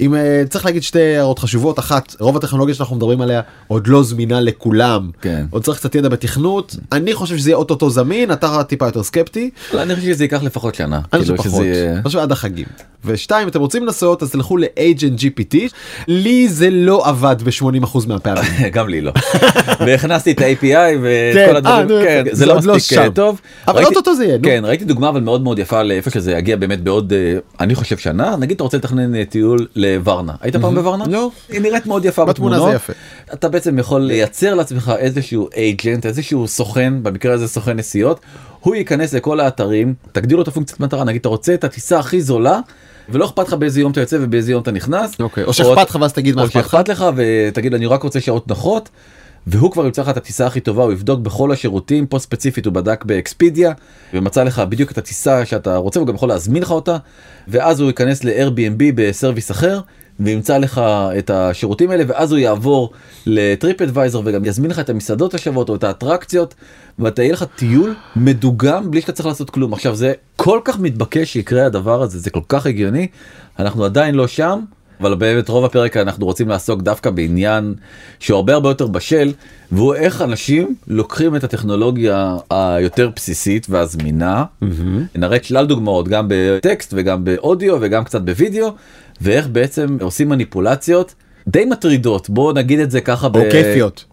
אם 0.00 0.14
אה, 0.14 0.42
צריך 0.50 0.64
להגיד 0.64 0.82
שתי 0.82 1.16
הערות 1.16 1.38
חשובות 1.38 1.78
אחת 1.78 2.16
רוב 2.20 2.36
הטכנולוגיה 2.36 2.74
שאנחנו 2.74 2.96
מדברים 2.96 3.20
עליה 3.20 3.40
עוד 3.68 3.86
לא 3.86 4.02
זמינה 4.02 4.40
לכולם 4.40 5.10
כן. 5.22 5.44
עוד 5.50 5.64
צריך 5.64 5.78
קצת 5.78 5.94
ידע 5.94 6.08
בתכנות 6.08 6.76
אני 6.92 7.14
חושב 7.14 7.36
שזה 7.38 7.50
יהיה 7.50 7.56
אוטוטו 7.56 7.90
זמין 7.90 8.32
אתה 8.32 8.64
טיפה 8.64 8.86
יותר 8.86 9.02
סקפטי. 9.02 9.50
לא, 9.74 9.82
אני 9.82 9.94
חושב 9.96 10.06
שזה 10.12 10.24
ייקח 10.24 10.42
לפחות 10.42 10.74
שנה. 10.74 11.00
אני 11.12 11.20
חושב 11.22 11.36
כאילו 11.36 11.50
פחות, 11.50 11.60
שזה 11.62 11.66
יהיה- 11.66 11.92
אני 11.94 12.02
חושב 12.02 12.18
עד 12.18 12.32
החגים. 12.32 12.66
ושתיים, 13.04 13.48
אתם 13.48 13.60
רוצים 13.60 13.84
לנסות 13.86 14.22
אז 14.22 14.30
תלכו 14.30 14.56
ל-agent 14.56 15.18
GPT, 15.20 15.56
לי 16.08 16.48
זה 16.48 16.70
לא 16.70 17.08
עבד 17.08 17.36
ב-80% 17.62 18.08
מהפעמים. 18.08 18.42
גם 18.72 18.88
לי 18.88 19.00
לא. 19.00 19.12
והכנסתי 19.86 20.30
את 20.30 20.40
ה-API 20.40 20.62
כן, 20.62 20.98
וכל 21.02 21.56
הדברים, 21.56 21.78
אה, 21.78 21.84
נו, 21.84 22.04
כן. 22.04 22.24
זה 22.32 22.46
לא 22.46 22.56
לא 22.64 22.74
מספיק 22.74 22.98
אה. 22.98 23.10
טוב. 23.10 23.40
אבל 23.68 23.84
אוטוטו 23.84 24.14
זה 24.14 24.24
יהיה. 24.24 24.38
כן, 24.42 24.62
ראיתי 24.64 24.84
דוגמה 24.84 25.08
אבל 25.08 25.20
מאוד 25.20 25.42
מאוד 25.42 25.58
יפה 25.58 25.82
לאיפה 25.82 26.10
שזה 26.10 26.32
יגיע 26.32 26.56
באמת 26.56 26.80
בעוד, 26.80 27.12
אה, 27.12 27.38
אני 27.60 27.74
חושב 27.74 27.98
שנה, 27.98 28.36
נגיד 28.36 28.54
אתה 28.54 28.64
רוצה 28.64 28.76
לתכנן 28.76 29.24
טיול 29.24 29.66
לוורנה. 29.76 30.32
היית 30.40 30.56
פעם 30.56 30.74
בוורנה? 30.74 31.04
לא. 31.08 31.30
היא 31.48 31.60
נראית 31.60 31.86
מאוד 31.86 32.04
יפה 32.04 32.24
בתמונה 32.24 32.56
בתמונות. 32.56 32.70
זה 32.70 32.76
יפה. 32.76 32.92
אתה 33.32 33.48
בעצם 33.48 33.78
יכול 33.78 34.00
לייצר 34.00 34.54
לעצמך 34.54 34.92
איזשהו 34.98 35.48
agent, 35.52 36.04
איזשהו 36.04 36.48
סוכן, 36.48 37.02
במקרה 37.02 37.34
הזה 37.34 37.48
סוכן 37.48 37.76
נסיעות, 37.76 38.20
הוא 38.60 38.74
ייכנס 38.74 39.14
לכל 39.14 39.40
האתרים, 39.40 39.94
תגדילו 40.12 40.36
לו 40.36 40.42
את 40.42 40.48
הפונקציית 40.48 40.80
מטרה, 40.80 41.04
נגיד 41.04 41.20
אתה 41.20 41.28
רוצה 41.28 41.54
את 41.54 41.64
הטיסה 41.64 41.98
הכי 41.98 42.20
זולה. 42.20 42.60
ולא 43.10 43.24
אכפת 43.24 43.48
לך 43.48 43.54
באיזה 43.54 43.80
יום 43.80 43.92
אתה 43.92 44.00
יוצא 44.00 44.16
ובאיזה 44.20 44.52
יום 44.52 44.62
אתה 44.62 44.70
נכנס. 44.70 45.20
אוקיי, 45.20 45.44
או 45.44 45.52
שאכפת 45.52 45.90
לך 45.90 45.98
ואז 46.00 46.12
תגיד 46.12 46.36
מה 46.36 46.42
או 46.42 46.46
אכפת 46.46 46.56
לך. 46.56 46.70
שאכפת 46.70 46.88
לך 46.88 47.04
ותגיד 47.16 47.74
אני 47.74 47.86
רק 47.86 48.02
רוצה 48.02 48.20
שעות 48.20 48.48
נוחות. 48.48 48.88
והוא 49.46 49.72
כבר 49.72 49.84
ימצא 49.84 50.02
לך 50.02 50.08
את 50.08 50.16
הטיסה 50.16 50.46
הכי 50.46 50.60
טובה 50.60 50.82
הוא 50.82 50.92
יבדוק 50.92 51.20
בכל 51.20 51.52
השירותים 51.52 52.06
פה 52.06 52.18
ספציפית 52.18 52.66
הוא 52.66 52.74
בדק 52.74 53.04
באקספידיה 53.04 53.72
ומצא 54.14 54.42
לך 54.42 54.58
בדיוק 54.58 54.90
את 54.90 54.98
הטיסה 54.98 55.46
שאתה 55.46 55.76
רוצה 55.76 56.00
הוא 56.00 56.06
גם 56.08 56.14
יכול 56.14 56.28
להזמין 56.28 56.62
לך 56.62 56.70
אותה 56.70 56.96
ואז 57.48 57.80
הוא 57.80 57.86
ייכנס 57.86 58.24
ל-Airbnb 58.24 58.82
בסרוויס 58.94 59.50
אחר 59.50 59.80
וימצא 60.20 60.58
לך 60.58 60.80
את 61.18 61.30
השירותים 61.30 61.90
האלה 61.90 62.04
ואז 62.06 62.32
הוא 62.32 62.38
יעבור 62.38 62.92
לטריפ 63.26 63.82
אדוויזר 63.82 64.20
וגם 64.24 64.44
יזמין 64.44 64.70
לך 64.70 64.78
את 64.78 64.90
המסעדות 64.90 65.34
השוות 65.34 65.68
או 65.68 65.74
את 65.74 65.84
האטרקציות 65.84 66.54
ואתה 66.98 67.22
יהיה 67.22 67.32
לך 67.32 67.44
טיול 67.56 67.94
מדוגם 68.16 68.90
בלי 68.90 69.00
שאתה 69.00 69.12
צריך 69.12 69.26
לעשות 69.26 69.50
כלום. 69.50 69.72
עכשיו 69.72 69.96
זה 69.96 70.12
כל 70.36 70.60
כך 70.64 70.78
מתבקש 70.78 71.32
שיקרה 71.32 71.66
הדבר 71.66 72.02
הזה 72.02 72.18
זה 72.18 72.30
כל 72.30 72.40
כך 72.48 72.66
הגיוני 72.66 73.06
אנחנו 73.58 73.84
עדיין 73.84 74.14
לא 74.14 74.26
שם 74.26 74.60
אבל 75.00 75.14
באמת 75.14 75.48
רוב 75.48 75.64
הפרק 75.64 75.96
אנחנו 75.96 76.26
רוצים 76.26 76.48
לעסוק 76.48 76.82
דווקא 76.82 77.10
בעניין 77.10 77.74
שהוא 78.18 78.36
הרבה 78.36 78.54
הרבה 78.54 78.68
יותר 78.68 78.86
בשל 78.86 79.32
והוא 79.72 79.94
איך 79.94 80.22
אנשים 80.22 80.74
לוקחים 80.88 81.36
את 81.36 81.44
הטכנולוגיה 81.44 82.36
היותר 82.50 83.10
בסיסית 83.16 83.66
והזמינה. 83.70 84.44
נראה 85.14 85.38
שלל 85.42 85.66
דוגמאות 85.66 86.08
גם 86.08 86.26
בטקסט 86.28 86.94
וגם 86.96 87.24
באודיו 87.24 87.76
וגם 87.80 88.04
קצת 88.04 88.22
בווידאו 88.22 88.70
ואיך 89.20 89.48
בעצם 89.48 89.96
עושים 90.00 90.28
מניפולציות 90.28 91.14
די 91.48 91.64
מטרידות. 91.64 92.30
בוא 92.30 92.52
נגיד 92.52 92.80
את 92.80 92.90
זה 92.90 93.00
ככה 93.00 93.26
או 93.26 93.50
כיפיות. 93.50 94.04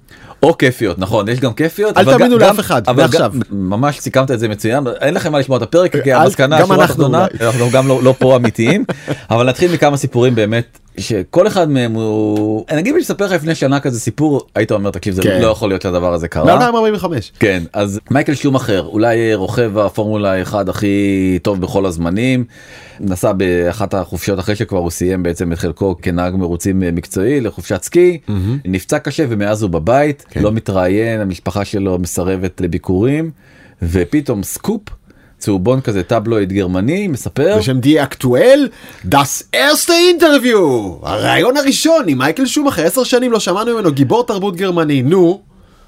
או 0.43 0.57
כיפיות 0.57 0.99
נכון 0.99 1.29
יש 1.29 1.39
גם 1.39 1.53
כיפיות 1.53 1.97
אל 1.97 2.05
תאמינו 2.05 2.37
לאף 2.37 2.59
אחד, 2.59 2.81
אבל 2.87 3.01
מעכשיו. 3.03 3.31
גם- 3.33 3.41
ממש 3.69 3.99
סיכמת 3.99 4.31
את 4.31 4.39
זה 4.39 4.47
מצוין 4.47 4.83
אין 5.01 5.13
לכם 5.13 5.31
מה 5.31 5.39
לשמוע 5.39 5.57
את 5.57 5.61
הפרק 5.61 5.95
כי 6.03 6.13
המסקנה 6.13 6.61
גם. 6.61 6.71
אנחנו 7.41 7.69
גם 7.71 7.87
לא, 7.87 8.03
לא 8.03 8.15
פה 8.19 8.35
אמיתיים 8.35 8.85
אבל 9.29 9.49
נתחיל 9.49 9.73
מכמה 9.73 9.97
סיפורים 9.97 10.35
באמת 10.35 10.79
שכל 10.99 11.47
אחד 11.47 11.69
מהם 11.69 11.93
הוא 11.93 12.65
אני 12.69 12.79
אגיד 12.79 12.93
לי 12.93 12.99
לספר 12.99 13.25
לך 13.25 13.31
לפני 13.31 13.55
שנה 13.55 13.79
כזה 13.79 13.99
סיפור 13.99 14.41
היית 14.55 14.71
אומר 14.71 14.91
תקשיב 14.91 15.13
זה 15.13 15.21
כן. 15.21 15.41
לא 15.41 15.47
יכול 15.47 15.69
להיות 15.69 15.81
שהדבר 15.81 16.13
הזה 16.13 16.27
קרה. 16.27 16.71
מ-2045. 16.71 17.05
כן 17.39 17.63
אז 17.73 17.99
מייקל 18.11 18.35
שומאחר 18.35 18.85
אולי 18.85 19.33
רוכב 19.35 19.77
הפורמולה 19.77 20.41
1 20.41 20.69
הכי 20.69 21.39
טוב 21.41 21.61
בכל 21.61 21.85
הזמנים 21.85 22.45
נסע 22.99 23.31
באחת 23.31 23.93
החופשות 23.93 24.39
אחרי 24.39 24.55
שכבר 24.55 24.79
הוא 24.79 24.89
סיים 24.89 25.23
בעצם 25.23 25.51
את 25.51 25.57
חלקו 25.57 25.95
כנהג 26.01 26.35
מרוצים 26.35 26.79
מקצועי 26.79 27.41
לחופשת 27.41 27.83
סקי 27.83 28.17
נפצע 28.65 28.99
קשה 28.99 29.25
ומאז 29.29 29.61
הוא 29.61 29.69
בבית 29.69 30.25
כן. 30.29 30.41
לא 30.41 30.51
מתראיין 30.51 31.21
המשפחה 31.21 31.65
שלו 31.65 31.99
מסרבת 31.99 32.61
לביקורים 32.61 33.31
ופתאום 33.81 34.43
סקופ 34.43 34.81
צהובון 35.37 35.81
כזה 35.81 36.03
טבלואיד 36.03 36.53
גרמני 36.53 37.07
מספר. 37.07 37.55
בשם 37.59 37.79
Die 37.79 38.03
Aktuelle, 38.03 38.69
Das 39.05 39.55
erste 39.55 39.89
Interview, 39.89 40.57
הראיון 41.01 41.57
הראשון 41.57 42.03
עם 42.07 42.17
מייקל 42.17 42.45
שומאחר, 42.45 42.85
עשר 42.85 43.03
שנים 43.03 43.31
לא 43.31 43.39
שמענו 43.39 43.73
ממנו, 43.73 43.91
גיבור 43.91 44.23
תרבות 44.25 44.55
גרמני, 44.55 45.01
נו. 45.01 45.41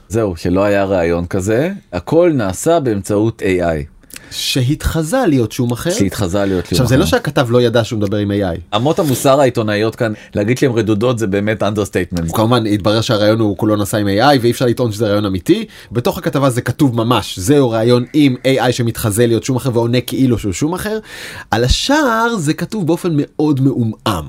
זהו 0.08 0.36
שלא 0.36 0.64
היה 0.64 0.86
ראיון 0.86 1.26
כזה. 1.26 1.72
הכל 1.94 2.32
נעשה 2.34 2.80
באמצעות 2.80 3.42
AI 3.42 3.99
שהתחזה 4.32 5.18
להיות 5.28 5.52
שומאחר. 5.52 5.90
שהתחזה 5.92 6.46
להיות 6.46 6.72
עכשיו 6.72 6.88
זה 6.88 6.98
לא 6.98 7.06
שהכתב 7.06 7.48
לא 7.52 7.62
ידע 7.62 7.84
שהוא 7.84 8.00
מדבר 8.00 8.18
עם 8.18 8.32
AI. 8.32 8.76
אמות 8.76 9.00
המוסר 9.00 9.42
העיתונאיות 9.42 9.96
כאן 9.96 10.14
להגיד 10.36 10.58
שהן 10.58 10.72
רדודות 10.72 11.20
זה 11.20 11.28
באמת 11.28 11.64
understatement. 11.64 12.36
כמובן 12.36 12.66
התברר 12.66 13.02
שהראיון 13.02 13.40
הוא 13.40 13.58
כולו 13.58 13.76
נעשה 13.76 13.98
עם 13.98 14.08
AI 14.08 14.40
ואי 14.42 14.52
אפשר 14.52 14.66
לטעון 14.66 14.92
שזה 14.92 15.08
ראיון 15.08 15.26
אמיתי. 15.26 15.66
בתוך 15.92 16.18
הכתבה 16.18 16.50
זה 16.50 16.62
כתוב 16.62 16.96
ממש 16.96 17.40
זהו 17.40 17.70
רעיון 17.70 18.06
עם 18.14 18.36
AI 18.48 18.72
שמתחזה 18.72 19.28
להיות 19.28 19.44
שומאחר 19.44 19.70
ועונה 19.74 20.02
כאילו 20.02 20.40
שהוא 20.40 20.54
שומאחר. 20.54 21.00
על 21.52 21.64
השאר 21.64 22.36
זה 22.38 22.54
כתוב 22.54 22.88
באופן 22.88 23.10
מאוד 23.14 23.62
מעומעם. 23.62 24.26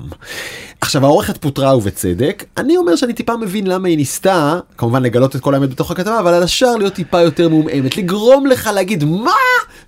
עכשיו 0.81 1.05
העורכת 1.05 1.37
פוטרה 1.37 1.77
ובצדק 1.77 2.43
אני 2.57 2.77
אומר 2.77 2.95
שאני 2.95 3.13
טיפה 3.13 3.37
מבין 3.37 3.67
למה 3.67 3.87
היא 3.87 3.97
ניסתה 3.97 4.59
כמובן 4.77 5.03
לגלות 5.03 5.35
את 5.35 5.41
כל 5.41 5.53
האמת 5.53 5.69
בתוך 5.69 5.91
הכתבה 5.91 6.19
אבל 6.19 6.33
על 6.33 6.43
השאר 6.43 6.75
להיות 6.75 6.93
טיפה 6.93 7.21
יותר 7.21 7.49
מעומעמת 7.49 7.97
לגרום 7.97 8.45
לך 8.45 8.69
להגיד 8.73 9.03
מה 9.03 9.31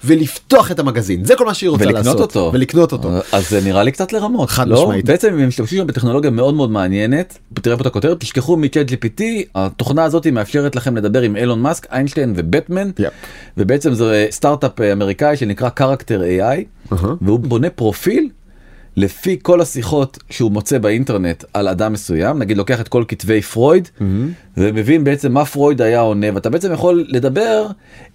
ולפתוח 0.04 0.72
את 0.72 0.80
המגזין 0.80 1.26
זה 1.26 1.36
כל 1.36 1.46
מה 1.46 1.54
שהיא 1.54 1.70
רוצה 1.70 1.84
ולקנות 1.84 2.06
לעשות 2.06 2.22
אותו. 2.22 2.50
ולקנות 2.54 2.92
אותו. 2.92 3.10
אז 3.32 3.50
זה 3.50 3.62
נראה 3.62 3.84
לי 3.84 3.92
קצת 3.92 4.14
לרמות. 4.14 4.50
חד 4.50 4.68
לא? 4.68 4.82
משמעית. 4.82 5.06
בעצם 5.06 5.28
הם 5.28 5.48
משתמשים 5.48 5.80
שם 5.80 5.88
בטכנולוגיה 5.88 6.32
מאוד 6.32 6.54
מאוד 6.54 6.72
מעניינת. 6.72 7.38
תראה 7.54 7.78
פה 7.78 7.82
את 7.82 7.86
הכותרת 7.86 8.20
תשכחו 8.20 8.58
מצ'אט 8.58 8.90
GPT 8.90 9.22
התוכנה 9.56 10.04
הזאת 10.04 10.28
מאפשרת 10.28 10.76
לכם 10.76 10.98
לדבר 10.98 11.22
עם 11.22 11.36
אילון 11.36 11.62
מאסק 11.62 11.88
איינשטיין 11.92 12.34
ובטמן 12.36 12.90
יפ. 13.00 13.14
ובעצם 13.58 13.94
זה 13.94 14.28
סטארט-אפ 14.32 14.82
אה, 14.82 14.94
אמריקאי 14.94 15.38
שנקרא 15.38 15.70
Character 15.70 16.22
AI 16.22 16.42
אהה. 16.42 16.58
והוא 17.22 17.40
בונה 17.40 17.70
פרופיל. 17.70 18.30
לפי 18.96 19.38
כל 19.42 19.62
השיחות 19.62 20.18
שהוא 20.30 20.52
מוצא 20.52 20.78
באינטרנט 20.78 21.44
על 21.54 21.68
אדם 21.68 21.94
מסוים 21.94 22.40
נגיד 22.40 22.58
לוקח 22.58 22.82
את 22.82 22.88
כל 22.88 23.04
כתבי 23.08 23.42
פרויד 23.42 23.90
ומבין 24.58 25.04
בעצם 25.04 25.34
מה 25.34 25.46
פרויד 25.46 25.82
היה 25.82 26.00
עונה 26.00 26.28
ואתה 26.34 26.50
בעצם 26.50 26.74
יכול 26.74 27.06
לדבר 27.08 27.68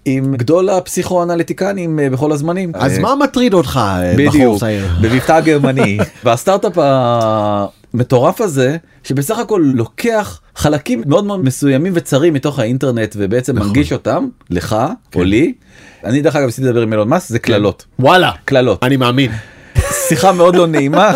עם 0.05 0.37
גדול 0.37 0.69
הפסיכואנליטיקנים 0.69 2.01
אה, 2.01 2.11
בכל 2.11 2.33
הזמנים. 2.33 2.73
אז 2.75 2.97
אה, 2.97 3.03
מה 3.03 3.15
מטריד 3.15 3.55
אותך 3.55 3.81
אה, 3.83 4.15
בחור 4.19 4.31
בדיוק, 4.31 4.61
צעיר? 4.61 4.87
במבטא 5.03 5.41
גרמני 5.41 5.99
והסטארט-אפ 6.25 6.79
המטורף 6.79 8.41
הזה 8.41 8.77
שבסך 9.05 9.39
הכל 9.39 9.63
לוקח 9.75 10.41
חלקים 10.57 11.03
מאוד 11.07 11.25
מאוד 11.25 11.45
מסוימים 11.45 11.93
וצרים 11.97 12.35
מתוך 12.35 12.59
האינטרנט 12.59 13.15
ובעצם 13.19 13.57
נכון. 13.57 13.69
מנגיש 13.69 13.93
אותם 13.93 14.29
לך 14.51 14.77
או 15.15 15.25
לי. 15.25 15.53
אני 16.05 16.23
דרך 16.23 16.37
אגב 16.37 16.47
ניסיתי 16.47 16.69
לדבר 16.69 16.83
עם 16.83 16.93
אילון 16.93 17.09
מאסק 17.09 17.29
זה 17.29 17.39
קללות 17.39 17.85
וואלה 17.99 18.33
קללות 18.45 18.85
אני 18.85 18.97
מאמין. 18.97 19.31
שיחה 20.09 20.33
מאוד 20.33 20.57
לא 20.57 20.67
נעימה 20.67 21.13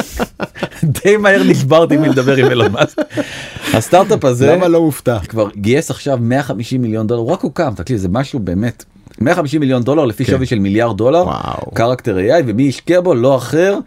די 0.84 1.16
מהר 1.16 1.42
נשברתי 1.42 1.96
מלדבר 1.96 2.36
עם 2.36 2.46
אילון 2.46 2.72
מאסק. 2.72 2.96
הסטארט-אפ 3.74 4.24
הזה 4.24 4.52
למה 4.52 4.68
לא 4.68 4.82
מופתע? 4.82 5.18
כבר 5.18 5.48
גייס 5.56 5.90
עכשיו 5.90 6.18
150 6.20 6.82
מיליון 6.82 7.06
דולר 7.06 7.20
הוא 7.20 7.30
רק 7.30 7.40
הוקם 7.40 7.72
תקשיב 7.76 7.96
זה 7.96 8.08
משהו 8.08 8.38
באמת 8.38 8.84
150 9.20 9.60
מיליון 9.60 9.82
דולר 9.82 10.04
לפי 10.04 10.24
כן. 10.24 10.32
שווי 10.32 10.46
של 10.46 10.58
מיליארד 10.58 10.96
דולר. 10.96 11.24
קרקטר 11.74 12.18
AI 12.18 12.42
ומי 12.46 12.68
השקיע 12.68 13.00
בו 13.00 13.14
לא 13.14 13.36
אחר 13.36 13.78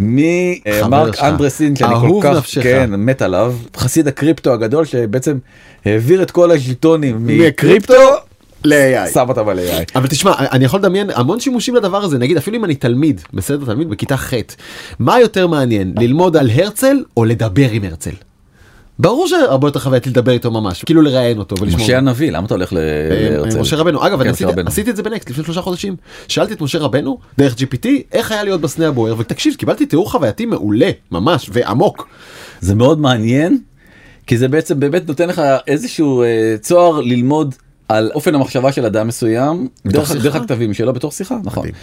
ממרק 0.00 1.14
שלך. 1.14 1.24
אנדרסין 1.24 1.76
שאני 1.76 1.94
כל 1.94 2.20
כך 2.22 2.36
נפשך. 2.36 2.62
כן 2.62 2.90
מת 2.96 3.22
עליו 3.22 3.54
חסיד 3.76 4.08
הקריפטו 4.08 4.52
הגדול 4.52 4.84
שבעצם 4.84 5.38
העביר 5.84 6.22
את 6.22 6.30
כל 6.30 6.50
השלטונים 6.50 7.18
מקריפטו 7.26 7.94
ל-AI. 8.64 9.12
שם 9.12 9.26
אותם 9.28 9.48
על 9.48 9.58
AI. 9.58 9.84
אבל 9.94 10.06
תשמע 10.06 10.32
אני 10.38 10.64
יכול 10.64 10.80
לדמיין 10.80 11.10
המון 11.14 11.40
שימושים 11.40 11.74
לדבר 11.74 12.04
הזה 12.04 12.18
נגיד 12.18 12.36
אפילו 12.36 12.56
אם 12.56 12.64
אני 12.64 12.74
תלמיד 12.74 13.20
בסדר 13.34 13.64
תלמיד 13.64 13.90
בכיתה 13.90 14.16
ח' 14.16 14.32
מה 14.98 15.20
יותר 15.20 15.46
מעניין 15.46 15.94
ללמוד 16.00 16.36
על 16.36 16.50
הרצל 16.50 16.96
או 17.16 17.24
לדבר 17.24 17.70
עם 17.70 17.84
הרצל. 17.84 18.10
ברור 18.98 19.28
שהרבה 19.28 19.68
יותר 19.68 19.80
חווייתי 19.80 20.10
לדבר 20.10 20.32
איתו 20.32 20.50
ממש 20.50 20.84
כאילו 20.84 21.02
לראיין 21.02 21.38
אותו 21.38 21.56
ולשמוע. 21.60 21.82
משה 21.82 21.98
הנביא 21.98 22.30
למה 22.30 22.46
אתה 22.46 22.54
הולך 22.54 22.72
ל- 22.72 22.78
אה, 22.78 23.30
להרצל? 23.30 23.60
משה 23.60 23.76
רבנו 23.76 24.06
אגב 24.06 24.22
כן, 24.22 24.44
אני. 24.58 24.62
עשיתי 24.66 24.90
את 24.90 24.96
זה 24.96 25.02
בנקסט 25.02 25.30
לפני 25.30 25.44
שלושה 25.44 25.60
חודשים 25.62 25.96
שאלתי 26.28 26.52
את 26.54 26.60
משה 26.60 26.78
רבנו 26.78 27.18
דרך 27.38 27.54
GPT 27.54 27.86
איך 28.12 28.32
היה 28.32 28.44
להיות 28.44 28.60
בסנה 28.60 28.88
הבוער 28.88 29.14
ותקשיב 29.18 29.54
קיבלתי 29.54 29.86
תיאור 29.86 30.10
חווייתי 30.10 30.46
מעולה 30.46 30.90
ממש 31.10 31.50
ועמוק. 31.52 32.08
זה 32.60 32.74
מאוד 32.74 33.00
מעניין 33.00 33.58
כי 34.26 34.38
זה 34.38 34.48
בעצם 34.48 34.80
באמת 34.80 35.08
נותן 35.08 35.28
לך 35.28 35.42
איזשהו 35.66 36.22
אה, 36.22 36.28
צוהר 36.60 37.00
ללמוד 37.00 37.54
על 37.88 38.10
אופן 38.14 38.34
המחשבה 38.34 38.72
של 38.72 38.86
אדם 38.86 39.08
מסוים 39.08 39.68
דרך? 39.86 40.12
דרך 40.12 40.36
הכתבים 40.36 40.74
שלו 40.74 40.92
בתוך 40.92 41.12
שיחה 41.12 41.36
נכון. 41.44 41.62
מדהים. 41.62 41.74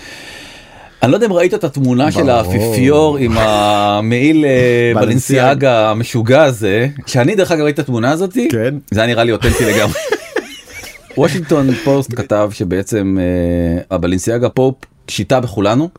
אני 1.04 1.12
לא 1.12 1.18
יודע 1.18 1.28
אם 1.28 1.34
ראית 1.34 1.54
את 1.54 1.64
התמונה 1.64 2.12
של 2.12 2.20
ברור. 2.20 2.32
האפיפיור 2.32 3.18
עם 3.18 3.38
המעיל 3.42 4.46
אה, 4.46 4.92
בלנסיאגה 4.96 5.90
המשוגע 5.90 6.44
הזה 6.44 6.88
שאני 7.06 7.36
דרך 7.36 7.52
אגב 7.52 7.64
ראיתי 7.64 7.82
את 7.82 7.86
התמונה 7.86 8.12
הזאתי 8.12 8.48
כן. 8.52 8.76
זה 8.92 9.00
היה 9.00 9.08
נראה 9.08 9.24
לי 9.24 9.32
אותנטי 9.32 9.66
לגמרי. 9.66 9.94
וושינגטון 11.18 11.74
פוסט 11.74 12.16
כתב 12.16 12.50
שבעצם 12.54 13.18
אה, 13.20 13.82
ה 13.96 14.00
Balenciaga 14.00 14.50
Pope 14.50 14.76
שיטה 15.08 15.40
בכולנו 15.40 15.90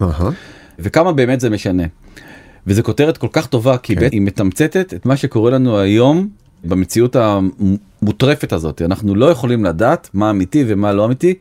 וכמה 0.79 1.13
באמת 1.13 1.41
זה 1.41 1.51
משנה. 1.51 1.83
וזו 2.67 2.83
כותרת 2.83 3.19
כל 3.19 3.29
כך 3.33 3.47
טובה 3.47 3.77
כי. 3.77 3.97
כן. 3.97 4.09
היא 4.13 4.21
מתמצתת 4.21 4.95
את 4.95 5.07
מה 5.07 5.17
שקורה 5.17 5.51
לנו 5.51 5.79
היום 5.79 6.29
במציאות 6.65 7.17
המוטרפת 7.17 8.53
הזאת 8.53 8.83
אנחנו 8.83 9.15
לא 9.15 9.27
יכולים 9.27 9.65
לדעת 9.65 10.11
מה 10.15 10.31
אמיתי 10.31 10.65
ומה 10.69 10.93
לא 10.93 11.05
אמיתי 11.05 11.35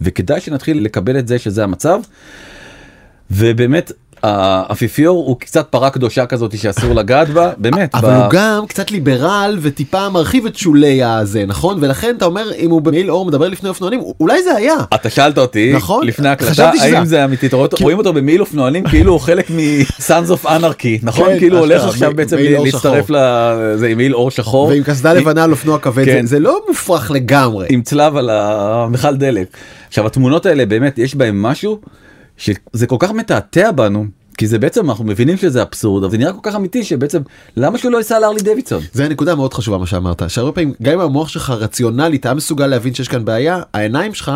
וכדאי 0.00 0.40
שנתחיל 0.40 0.84
לקבל 0.84 1.18
את 1.18 1.28
זה 1.28 1.38
שזה 1.38 1.64
המצב. 1.64 2.00
ובאמת 3.30 3.92
האפיפיור 4.22 5.26
הוא 5.26 5.40
קצת 5.40 5.66
פרה 5.70 5.90
קדושה 5.90 6.26
כזאת 6.26 6.58
שאסור 6.58 6.94
לגעת 6.94 7.28
בה 7.28 7.50
באמת. 7.58 7.94
אבל 7.94 8.08
ב- 8.10 8.16
הוא 8.16 8.24
גם 8.30 8.64
קצת 8.68 8.90
ליברל 8.90 9.58
וטיפה 9.62 10.08
מרחיב 10.08 10.46
את 10.46 10.56
שולי 10.56 11.02
הזה 11.04 11.44
נכון 11.46 11.78
ולכן 11.80 12.14
אתה 12.16 12.24
אומר 12.24 12.44
אם 12.58 12.70
הוא 12.70 12.82
במעיל 12.82 13.10
אור 13.10 13.26
מדבר 13.26 13.48
לפני 13.48 13.68
אופנוענים 13.68 14.00
אולי 14.20 14.42
זה 14.42 14.54
היה. 14.54 14.74
אתה 14.94 15.10
שאלת 15.10 15.38
אותי 15.38 15.72
נכון, 15.76 16.06
לפני 16.06 16.28
שזה- 16.52 16.64
האם 16.96 17.04
זה 17.04 17.24
אמיתי 17.24 17.46
אתה 17.46 17.56
רואה 17.56 17.68
רואים 17.80 17.98
אותו 17.98 18.12
במעיל 18.12 18.40
אופנוענים 18.40 18.84
כאילו 18.84 19.12
הוא 19.12 19.20
חלק 19.20 19.50
מ-Sons 19.50 20.02
of 20.42 20.46
Anarchy 20.46 20.98
נכון 21.02 21.28
כן, 21.28 21.38
כאילו 21.38 21.56
הוא 21.58 21.66
הולך 21.66 21.84
עכשיו 21.84 22.12
בעצם 22.16 22.36
להצטרף 22.38 23.10
לזה 23.10 23.86
עם 23.88 23.96
מעיל 23.96 24.14
אור 24.14 24.30
שחור 24.30 24.68
ועם 24.68 24.82
קסדה 24.82 25.12
לבנה 25.12 25.44
על 25.44 25.50
אופנוע 25.50 25.78
כבד 25.78 26.04
כן. 26.04 26.20
זה- 26.26 26.30
זה 26.30 26.38
לא 26.40 26.60
מופרך 26.68 27.10
לגמרי. 27.10 27.66
עם 27.70 27.82
צלב 27.82 28.16
על 28.16 28.30
המכל 28.32 29.14
דלק. 29.16 29.46
עכשיו 29.88 30.06
התמונות 30.06 30.46
האלה 30.46 30.66
באמת 30.66 30.98
יש 30.98 31.14
בהם 31.14 31.42
משהו 31.42 31.78
שזה 32.38 32.86
כל 32.86 32.96
כך 32.98 33.10
מתעתע 33.10 33.70
בנו 33.70 34.06
כי 34.38 34.46
זה 34.46 34.58
בעצם 34.58 34.90
אנחנו 34.90 35.04
מבינים 35.04 35.36
שזה 35.36 35.62
אבסורד 35.62 36.04
אבל 36.04 36.10
זה 36.10 36.18
נראה 36.18 36.32
כל 36.32 36.38
כך 36.42 36.54
אמיתי 36.54 36.84
שבעצם 36.84 37.22
למה 37.56 37.78
שהוא 37.78 37.92
לא 37.92 37.98
ייסע 37.98 38.18
לארלי 38.18 38.40
דוידסון. 38.40 38.82
זה 38.92 39.08
נקודה 39.08 39.34
מאוד 39.34 39.54
חשובה 39.54 39.78
מה 39.78 39.86
שאמרת 39.86 40.22
שהרבה 40.30 40.52
פעמים 40.52 40.72
גם 40.82 40.92
אם 40.92 41.00
המוח 41.00 41.28
שלך 41.28 41.50
רציונלית 41.50 42.26
היה 42.26 42.34
מסוגל 42.34 42.66
להבין 42.66 42.94
שיש 42.94 43.08
כאן 43.08 43.24
בעיה 43.24 43.62
העיניים 43.74 44.14
שלך 44.14 44.32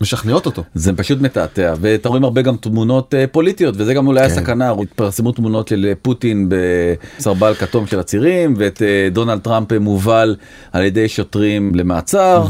משכנעות 0.00 0.46
אותו. 0.46 0.62
זה 0.74 0.92
פשוט 0.92 1.20
מתעתע 1.20 1.74
ואתה 1.80 2.08
רואים 2.08 2.24
הרבה 2.24 2.42
גם 2.42 2.56
תמונות 2.56 3.14
אה, 3.14 3.26
פוליטיות 3.26 3.74
וזה 3.78 3.94
גם 3.94 4.06
אולי 4.06 4.20
כן. 4.20 4.26
הסכנה 4.26 4.72
התפרסמו 4.82 5.32
תמונות 5.32 5.68
של 5.68 5.86
אה, 5.88 5.92
פוטין 6.02 6.48
בסרבל 6.48 7.54
כתום 7.54 7.86
של 7.86 7.98
הצירים 7.98 8.54
ואת 8.58 8.82
אה, 8.82 9.08
דונלד 9.12 9.40
טראמפ 9.40 9.72
מובל 9.72 10.36
על 10.72 10.84
ידי 10.84 11.08
שוטרים 11.08 11.74
למעצר 11.74 12.46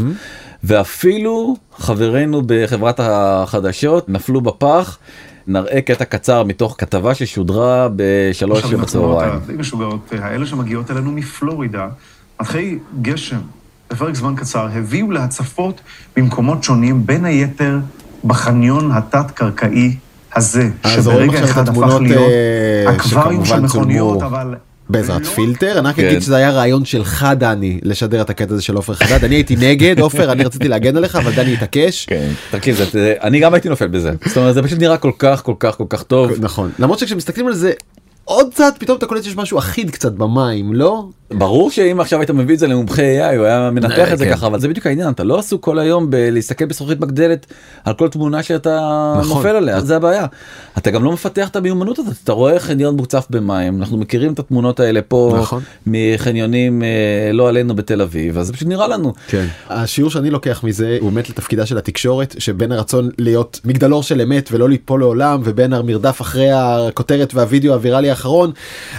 ואפילו 0.67 1.57
חברינו 1.77 2.43
בחברת 2.47 3.01
החדשות 3.03 4.09
נפלו 4.09 4.41
בפח. 4.41 4.99
נראה 5.47 5.81
קטע 5.81 6.05
קצר 6.05 6.45
מתוך 6.45 6.75
כתבה 6.79 7.15
ששודרה 7.15 7.89
בשלוש 7.97 8.59
עכשיו 8.59 8.79
עם 8.79 8.85
התמונות 8.85 9.17
בצהריים. 9.17 9.41
הדי 9.45 9.53
משוגעות 9.53 10.13
האלה 10.19 10.47
שמגיעות 10.47 10.91
אלינו 10.91 11.13
מפלורידה, 11.13 11.89
אחרי 12.39 12.79
גשם, 13.03 13.41
בפרק 13.91 14.15
זמן 14.15 14.35
קצר, 14.37 14.69
הביאו 14.75 15.11
להצפות 15.11 15.81
במקומות 16.17 16.65
שונים, 16.65 17.07
בין 17.07 17.25
היתר 17.25 17.79
בחניון 18.25 18.93
התת-קרקעי 18.93 19.97
הזה, 20.35 20.71
אז 20.83 21.09
רואים 21.09 21.31
שברגע 21.31 21.45
אחד 21.45 21.69
הפך 21.69 22.01
להיות 22.01 22.31
אה, 22.31 22.95
אקווריום 22.97 23.45
של 23.45 23.61
מכוניות, 23.61 24.23
אבל... 24.23 24.55
בעזרת 24.89 25.23
לא- 25.23 25.27
פילטר 25.27 25.79
אני 25.79 25.89
רק 25.89 25.97
כן. 25.97 26.07
אגיד 26.07 26.23
שזה 26.23 26.37
היה 26.37 26.51
רעיון 26.51 26.85
שלך 26.85 27.27
דני 27.39 27.79
לשדר 27.83 28.21
את 28.23 28.31
הקטע 28.31 28.55
הזה 28.55 28.63
של 28.63 28.77
עופר 28.77 28.95
חדד 28.95 29.25
אני 29.25 29.35
הייתי 29.35 29.57
נגד 29.57 30.01
עופר 30.01 30.33
אני 30.33 30.45
רציתי 30.45 30.69
להגן 30.69 30.97
עליך 30.97 31.17
אבל 31.17 31.33
דני 31.33 31.53
התעקש. 31.53 32.07
כן, 32.07 32.29
אני 33.23 33.41
גם 33.41 33.55
הייתי 33.55 33.69
נופל 33.69 33.87
בזה. 33.87 34.11
זאת 34.27 34.37
אומרת 34.37 34.55
זה 34.55 34.63
פשוט 34.63 34.79
נראה 34.79 34.97
כל 34.97 35.13
כך 35.19 35.43
כל 35.43 35.55
כך 35.59 35.77
כל 35.77 35.85
כך 35.89 36.03
טוב. 36.03 36.31
נכון 36.41 36.71
למרות 36.79 36.99
שכשמסתכלים 36.99 37.47
על 37.47 37.55
זה 37.55 37.73
עוד 38.25 38.51
קצת 38.55 38.75
פתאום 38.79 38.99
אתה 38.99 39.07
קולט 39.07 39.25
שיש 39.25 39.37
משהו 39.37 39.59
אחיד 39.59 39.91
קצת 39.91 40.13
במים 40.13 40.73
לא 40.73 41.05
ברור 41.31 41.71
שאם 41.71 42.01
עכשיו 42.01 42.19
היית 42.19 42.31
מביא 42.31 42.55
את 42.55 42.59
זה 42.59 42.67
למומחה 42.67 43.03
AI 43.03 43.37
הוא 43.37 43.45
היה 43.45 43.71
מנתח 43.71 44.13
את 44.13 44.19
זה 44.19 44.25
כן. 44.25 44.33
ככה 44.33 44.47
אבל 44.47 44.61
זה 44.61 44.69
בדיוק 44.69 44.87
העניין 44.87 45.09
אתה 45.09 45.25
לא 45.25 45.39
עסוק 45.39 45.65
כל 45.65 45.79
היום 45.79 46.11
בלהסתכל 46.11 46.65
בזכוכית 46.65 47.01
מגדלת 47.01 47.47
על 47.85 47.95
כל 47.95 48.09
תמונה 48.09 48.43
שאתה 48.43 49.15
נכון. 49.21 49.37
נופל 49.37 49.57
עליה 49.57 49.81
זה 49.81 49.97
הבעיה. 49.97 50.27
אתה 50.79 50.91
גם 50.91 51.05
לא 51.05 51.13
מפתח 51.13 51.49
את 51.49 51.57
המיומנות 51.57 51.99
הזאת 51.99 52.15
אתה 52.25 52.33
רואה 52.33 52.61
חניון 52.61 52.97
מוצף 52.97 53.27
במים 53.31 53.79
אנחנו 53.79 53.97
מכירים 53.97 54.33
את 54.33 54.39
התמונות 54.39 54.81
האלה 54.81 55.03
פה 55.03 55.37
נכון. 55.41 55.63
מחניונים 55.87 56.83
אה, 56.83 57.33
לא 57.33 57.49
עלינו 57.49 57.77
בתל 57.77 58.03
אביב 58.03 58.39
אז 58.39 58.47
זה 58.47 58.53
פשוט 58.53 58.69
נראה 58.69 58.89
לנו. 58.89 59.13
כן. 59.29 59.47
השיעור 59.69 60.11
שאני 60.11 60.31
לוקח 60.31 60.65
מזה 60.65 60.99
הוא 61.01 61.11
באמת 61.11 61.31
לתפקידה 61.31 61.67
של 61.67 61.79
התקשורת 61.79 62.35
שבין 62.39 62.73
הרצון 62.73 63.11
להיות 63.19 63.61
מגדלור 63.65 64.03
של 64.03 64.21
אמת 64.21 64.49
ולא 64.53 64.69
ליפול 64.69 65.01
לעולם 65.01 65.41
ובין 65.45 65.73
המרדף 65.73 66.21
אחרי 66.21 66.51
הכותרת 66.53 67.35
והווידאו 67.35 67.73
הוויראלי 67.73 68.11
האחרון. 68.15 68.53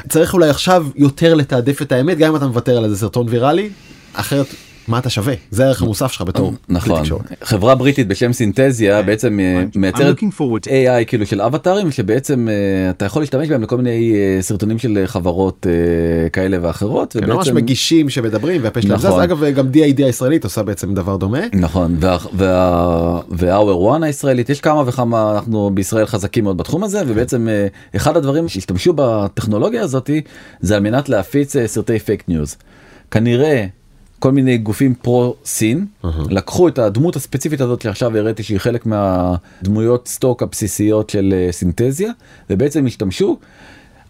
צריך 0.09 0.33
אולי 0.33 0.49
עכשיו 0.49 0.85
יותר 0.95 1.33
לתעדף 1.33 1.81
את 1.81 1.91
האמת 1.91 2.17
גם 2.17 2.29
אם 2.29 2.35
אתה 2.35 2.47
מוותר 2.47 2.77
על 2.77 2.83
איזה 2.83 2.97
סרטון 2.97 3.25
ויראלי 3.29 3.69
אחרת 4.13 4.47
מה 4.87 4.99
אתה 4.99 5.09
שווה 5.09 5.33
זה 5.51 5.65
הערך 5.65 5.81
המוסף 5.81 6.11
שלך 6.11 6.21
בתור 6.21 6.53
נכון. 6.69 7.03
חברה 7.43 7.75
בריטית 7.75 8.07
בשם 8.07 8.33
סינתזיה 8.33 9.01
בעצם 9.01 9.39
אה, 9.39 9.63
מייצרת 9.75 10.17
looking 10.19 10.33
forward 10.39 10.65
to- 10.65 10.69
AI 10.69 11.05
כאילו 11.07 11.25
של 11.25 11.41
אבטארים 11.41 11.91
שבעצם 11.91 12.47
אה, 12.49 12.53
אתה 12.89 13.05
יכול 13.05 13.21
להשתמש 13.21 13.49
בהם 13.49 13.61
לכל 13.63 13.77
מיני 13.77 14.13
אה, 14.15 14.41
סרטונים 14.41 14.79
של 14.79 15.03
חברות 15.05 15.65
כאלה 16.33 16.57
ואחרות. 16.61 17.13
כן, 17.13 17.25
ממש 17.25 17.35
ובעצם- 17.35 17.55
מגישים 17.55 18.09
שמדברים 18.09 18.61
והפה 18.63 18.81
שלהם 18.81 18.99
זז 18.99 19.05
נכון. 19.05 19.21
אגב 19.21 19.43
גם 19.45 19.67
D.I.D 19.73 20.03
הישראלית 20.05 20.43
עושה 20.43 20.63
בעצם 20.63 20.93
דבר 20.93 21.15
דומה. 21.17 21.39
נכון 21.53 21.97
וה- 21.99 22.17
וה- 22.33 23.19
והאוור 23.29 23.95
1 23.95 24.03
הישראלית 24.03 24.49
יש 24.49 24.61
כמה 24.61 24.83
וכמה 24.85 25.31
אנחנו 25.35 25.71
בישראל 25.73 26.05
חזקים 26.05 26.43
מאוד 26.43 26.57
בתחום 26.57 26.83
הזה 26.83 27.01
ובעצם 27.07 27.47
אה, 27.49 27.67
אחד 27.95 28.17
הדברים 28.17 28.47
שהשתמשו 28.47 28.93
בטכנולוגיה 28.95 29.81
הזאתי 29.81 30.21
זה 30.61 30.75
על 30.75 30.81
מנת 30.83 31.09
להפיץ 31.09 31.55
סרטי 31.65 31.99
fake 31.99 32.23
news. 32.27 32.55
כנראה 33.11 33.65
כל 34.25 34.31
מיני 34.31 34.57
גופים 34.57 34.95
פרו 34.95 35.35
סין 35.45 35.85
לקחו 36.29 36.67
את 36.67 36.79
הדמות 36.79 37.15
הספציפית 37.15 37.61
הזאת 37.61 37.81
שעכשיו 37.81 38.17
הראיתי 38.17 38.43
שהיא 38.43 38.57
חלק 38.57 38.85
מהדמויות 38.85 40.07
סטוק 40.07 40.43
הבסיסיות 40.43 41.09
של 41.09 41.33
אה, 41.33 41.51
סינתזיה 41.51 42.11
ובעצם 42.49 42.85
השתמשו. 42.85 43.37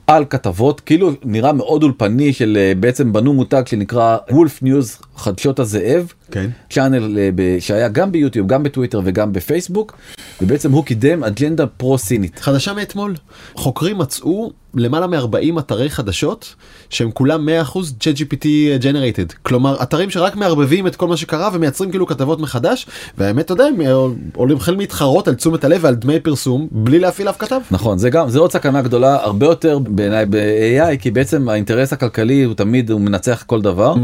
על 0.08 0.26
כתבות 0.30 0.80
כאילו 0.80 1.12
נראה 1.24 1.54
מאוד 1.54 1.84
אולפני 1.84 2.34
של 2.34 2.58
אה, 2.60 2.74
בעצם 2.80 3.14
בנו 3.14 3.34
מותג 3.34 3.64
שנקרא 3.66 4.18
Wolf 4.32 4.64
News 4.64 4.98
חדשות 5.16 5.60
הזאב 5.60 6.14
כן. 6.32 6.50
channel 6.70 7.18
אה, 7.18 7.58
שהיה 7.60 7.88
גם 7.88 8.12
ביוטיוב 8.12 8.48
גם 8.48 8.64
בטוויטר 8.64 9.02
וגם 9.04 9.34
בפייסבוק 9.34 9.98
ובעצם 10.42 10.72
הוא 10.72 10.86
קידם 10.86 11.24
אג'נדה 11.24 11.68
פרו 11.68 11.98
סינית. 11.98 12.40
חדשה 12.40 12.74
מאתמול 12.74 13.16
חוקרים 13.56 13.98
מצאו 13.98 14.52
למעלה 14.76 15.08
מ-40 15.08 15.60
אתרי 15.60 15.90
חדשות 15.90 16.56
שהם 16.90 17.12
כולם 17.12 17.50
100% 17.74 17.78
ChatGPT 18.00 18.46
generated 18.82 19.34
כלומר 19.44 19.84
אתרים 19.84 20.10
שרק 20.10 20.36
מערבבים 20.36 20.88
את 20.88 20.96
כל 20.96 21.08
מה 21.08 21.18
שקרה 21.18 21.50
ומייצרים 21.54 21.90
כאילו 21.90 22.08
כתבות 22.08 22.40
מחדש 22.40 22.88
והאמת 23.18 23.46
אתה 23.46 23.54
יודע 23.54 23.66
הם 23.66 23.82
אה, 23.82 23.94
עולים 24.36 24.58
החל 24.58 24.72
להתחרות 24.72 25.28
על 25.28 25.34
תשומת 25.34 25.64
הלב 25.64 25.80
ועל 25.84 25.96
דמי 25.96 26.20
פרסום 26.20 26.68
בלי 26.72 27.00
להפעיל 27.00 27.30
אף 27.30 27.38
כתב. 27.38 27.60
נכון 27.72 27.98
זה 27.98 28.10
גם 28.10 28.30
זה 28.30 28.40
עוד 28.40 28.52
סכנה 28.52 28.82
גדולה 28.82 29.16
הרבה 29.16 29.46
יותר 29.46 29.80
בעיניי 29.80 30.26
ב-AI 30.26 30.98
כי 31.00 31.12
בעצם 31.12 31.50
האינטרס 31.50 31.94
הכלכלי 31.94 32.44
הוא 32.44 32.54
תמיד 32.54 32.92
הוא 32.92 33.02
מנצח 33.02 33.44
כל 33.48 33.62
דבר. 33.62 33.96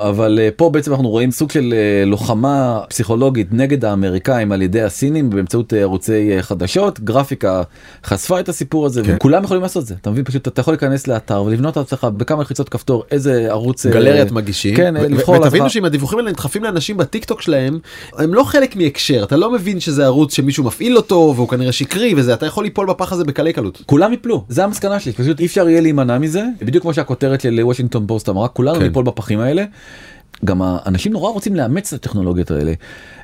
אבל 0.00 0.38
אה, 0.42 0.48
פה 0.56 0.70
בעצם 0.70 0.92
אנחנו 0.92 1.08
רואים 1.08 1.30
סוג 1.30 1.50
של 1.50 1.74
אה, 1.76 2.04
לוחמה 2.06 2.80
פסיכולוגית 2.88 3.48
נגד 3.52 3.84
האמריקאים 3.84 4.52
על 4.52 4.62
ידי 4.62 4.82
הסינים 4.82 5.30
באמצעות 5.30 5.74
אה, 5.74 5.78
ערוצי 5.80 6.36
אה, 6.36 6.42
חדשות 6.42 7.00
גרפיקה 7.00 7.62
חשפה 8.04 8.40
את 8.40 8.48
הסיפור 8.48 8.86
הזה 8.86 9.02
כן. 9.02 9.14
וכולם 9.14 9.44
יכולים 9.44 9.62
לעשות 9.62 9.86
זה 9.86 9.94
אתה 10.00 10.10
מבין 10.10 10.24
פשוט 10.24 10.48
אתה 10.48 10.60
יכול 10.60 10.74
להיכנס 10.74 11.06
לאתר 11.06 11.42
ולבנות 11.42 11.76
לעצמך 11.76 12.04
בכמה 12.16 12.42
לחיצות 12.42 12.68
כפתור 12.68 13.04
איזה 13.10 13.46
ערוץ 13.50 13.86
אה, 13.86 13.92
גלריית 13.92 14.30
מגישים 14.32 14.76
כן 14.76 14.96
אה, 14.96 15.02
ו- 15.02 15.08
לבחור 15.08 15.34
ותבנה 15.34 15.64
לעצמך. 15.64 15.74
שאם 15.74 15.84
הדיווחים 15.84 16.18
האלה 16.18 16.30
נדחפים 16.30 16.64
לאנשים 16.64 16.96
בטיק 16.96 17.24
טוק 17.24 17.42
שלהם 17.42 17.78
הם 18.18 18.34
לא 18.34 18.44
חלק 18.44 18.76
מהקשר 18.76 19.22
אתה 19.22 19.36
לא 19.36 19.52
מבין 19.52 19.80
שזה 19.80 20.04
ערוץ 20.04 20.34
שמישהו 20.34 20.64
מפעיל 20.64 20.96
אותו 20.96 21.32
והוא 21.36 21.48
כנראה 21.48 21.72
שקרי 21.72 22.14
וזה 22.16 22.34
אתה 22.34 22.46
יכול 22.46 22.64
ליפול 22.64 22.86
בפח 22.86 23.12
הזה 23.12 23.24
בקלי 23.24 23.52
קלות. 23.52 23.82
כולם 23.86 24.12
יפלו 24.12 24.44
זה 24.48 24.64
המסקנה 24.64 25.00
שלי 25.00 25.12
פשוט 25.12 25.40
אי 25.40 25.46
אפשר 25.46 25.68
יהיה 25.68 25.80
להימנע 25.80 26.18
מזה 26.18 26.44
בדיוק 26.62 26.82
כמו 26.82 26.94
שהכותרת 26.94 27.40
של 27.40 27.60
וושינגטון 27.62 28.06
פוסט 28.06 28.28
אמרה 28.28 28.48
כולנו 28.48 28.78
כן. 28.78 28.82
ניפול 28.82 29.04
בפחים 29.04 29.40
האלה. 29.40 29.64
גם 30.44 30.62
האנשים 30.62 31.12
נורא 31.12 31.30
רוצים 31.30 31.56
לאמץ 31.56 31.92
את 31.92 32.04
הטכנולוגיות 32.04 32.50
האלה. 32.50 32.72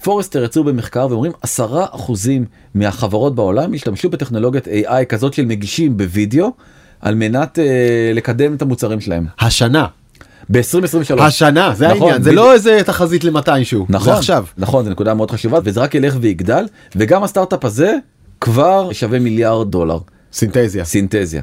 פורסטר 0.02 0.44
יצאו 0.44 0.64
במחקר 0.64 1.06
ואומרים 1.10 1.32
עשרה 1.42 1.86
אחוזים 1.90 2.44
מהחברות 2.74 3.34
בעולם 3.34 3.74
השתמשו 3.74 4.10
בטכנולוגיית 4.10 4.66
AI 4.66 5.04
כזאת 5.08 5.34
של 5.34 5.44
מגישים 5.44 5.96
בווידאו 5.96 6.52
על 7.00 7.14
מנת 7.14 7.58
אה, 7.58 8.12
לקדם 8.14 8.54
את 8.54 8.62
המוצרים 8.62 9.00
שלהם. 9.00 9.26
השנה 9.40 9.86
ב-2023. 10.50 11.22
השנה 11.22 11.74
זה 11.74 11.88
נכון, 11.88 12.02
העניין 12.02 12.22
זה 12.22 12.30
בדיוק. 12.30 12.44
לא 12.44 12.52
איזה 12.52 12.80
תחזית 12.86 13.24
למתישהו 13.24 13.86
נכון, 13.88 14.12
זה 14.12 14.18
עכשיו. 14.18 14.44
נכון, 14.58 14.84
זו 14.84 14.90
נקודה 14.90 15.14
מאוד 15.14 15.30
חשובה 15.30 15.58
וזה 15.64 15.80
רק 15.80 15.94
ילך 15.94 16.16
ויגדל 16.20 16.66
וגם 16.96 17.22
הסטארט-אפ 17.22 17.64
הזה 17.64 17.94
כבר 18.40 18.92
שווה 18.92 19.18
מיליארד 19.18 19.70
דולר. 19.70 19.98
סינתזיה. 20.32 20.84
סינתזיה. 20.84 21.42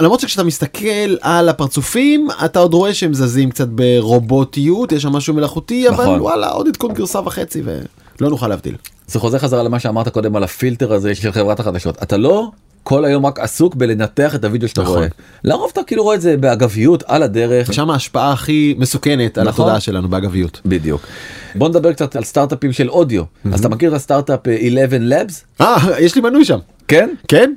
למרות 0.00 0.20
שכשאתה 0.20 0.42
מסתכל 0.42 1.16
על 1.20 1.48
הפרצופים 1.48 2.28
אתה 2.44 2.58
עוד 2.58 2.74
רואה 2.74 2.94
שהם 2.94 3.14
זזים 3.14 3.50
קצת 3.50 3.68
ברובוטיות 3.68 4.92
יש 4.92 5.02
שם 5.02 5.12
משהו 5.12 5.34
מלאכותי 5.34 5.88
אבל 5.88 6.04
נכון. 6.04 6.20
וואלה 6.20 6.48
עוד 6.48 6.68
עדכון 6.68 6.94
גרסה 6.94 7.20
וחצי 7.20 7.62
ולא 7.64 8.30
נוכל 8.30 8.48
להבדיל. 8.48 8.76
זה 9.06 9.18
חוזר 9.18 9.38
חזרה 9.38 9.62
למה 9.62 9.80
שאמרת 9.80 10.08
קודם 10.08 10.36
על 10.36 10.44
הפילטר 10.44 10.92
הזה 10.92 11.14
של 11.14 11.32
חברת 11.32 11.60
החדשות 11.60 12.02
אתה 12.02 12.16
לא 12.16 12.50
כל 12.82 13.04
היום 13.04 13.26
רק 13.26 13.38
עסוק 13.38 13.74
בלנתח 13.74 14.34
את 14.34 14.44
הוידאו 14.44 14.68
שאתה 14.68 14.82
נכון. 14.82 14.96
רואה. 14.96 15.08
לרוב 15.44 15.70
אתה 15.72 15.82
כאילו 15.82 16.02
רואה 16.02 16.14
את 16.16 16.20
זה 16.20 16.36
באגביות 16.36 17.02
על 17.06 17.22
הדרך. 17.22 17.72
שם 17.72 17.90
ההשפעה 17.90 18.32
הכי 18.32 18.74
מסוכנת 18.78 19.38
על 19.38 19.48
נכון. 19.48 19.64
התודעה 19.64 19.80
שלנו 19.80 20.08
באגביות. 20.08 20.60
בדיוק. 20.66 21.06
בוא 21.54 21.68
נדבר 21.68 21.92
קצת 21.92 22.16
על 22.16 22.24
סטארט-אפים 22.24 22.72
של 22.72 22.90
אודיו. 22.90 23.22
אז 23.52 23.60
אתה 23.60 23.68
מכיר 23.68 23.90
את 23.90 23.94
הסטארט-אפ 23.96 24.48
אה, 24.48 24.84
11 24.84 24.98
Labs? 24.98 25.60
אה 25.60 25.76
יש 26.00 26.14
לי 26.14 26.20
מנוי 26.20 26.44
שם. 26.44 26.58
כן? 26.88 27.10
כן 27.28 27.54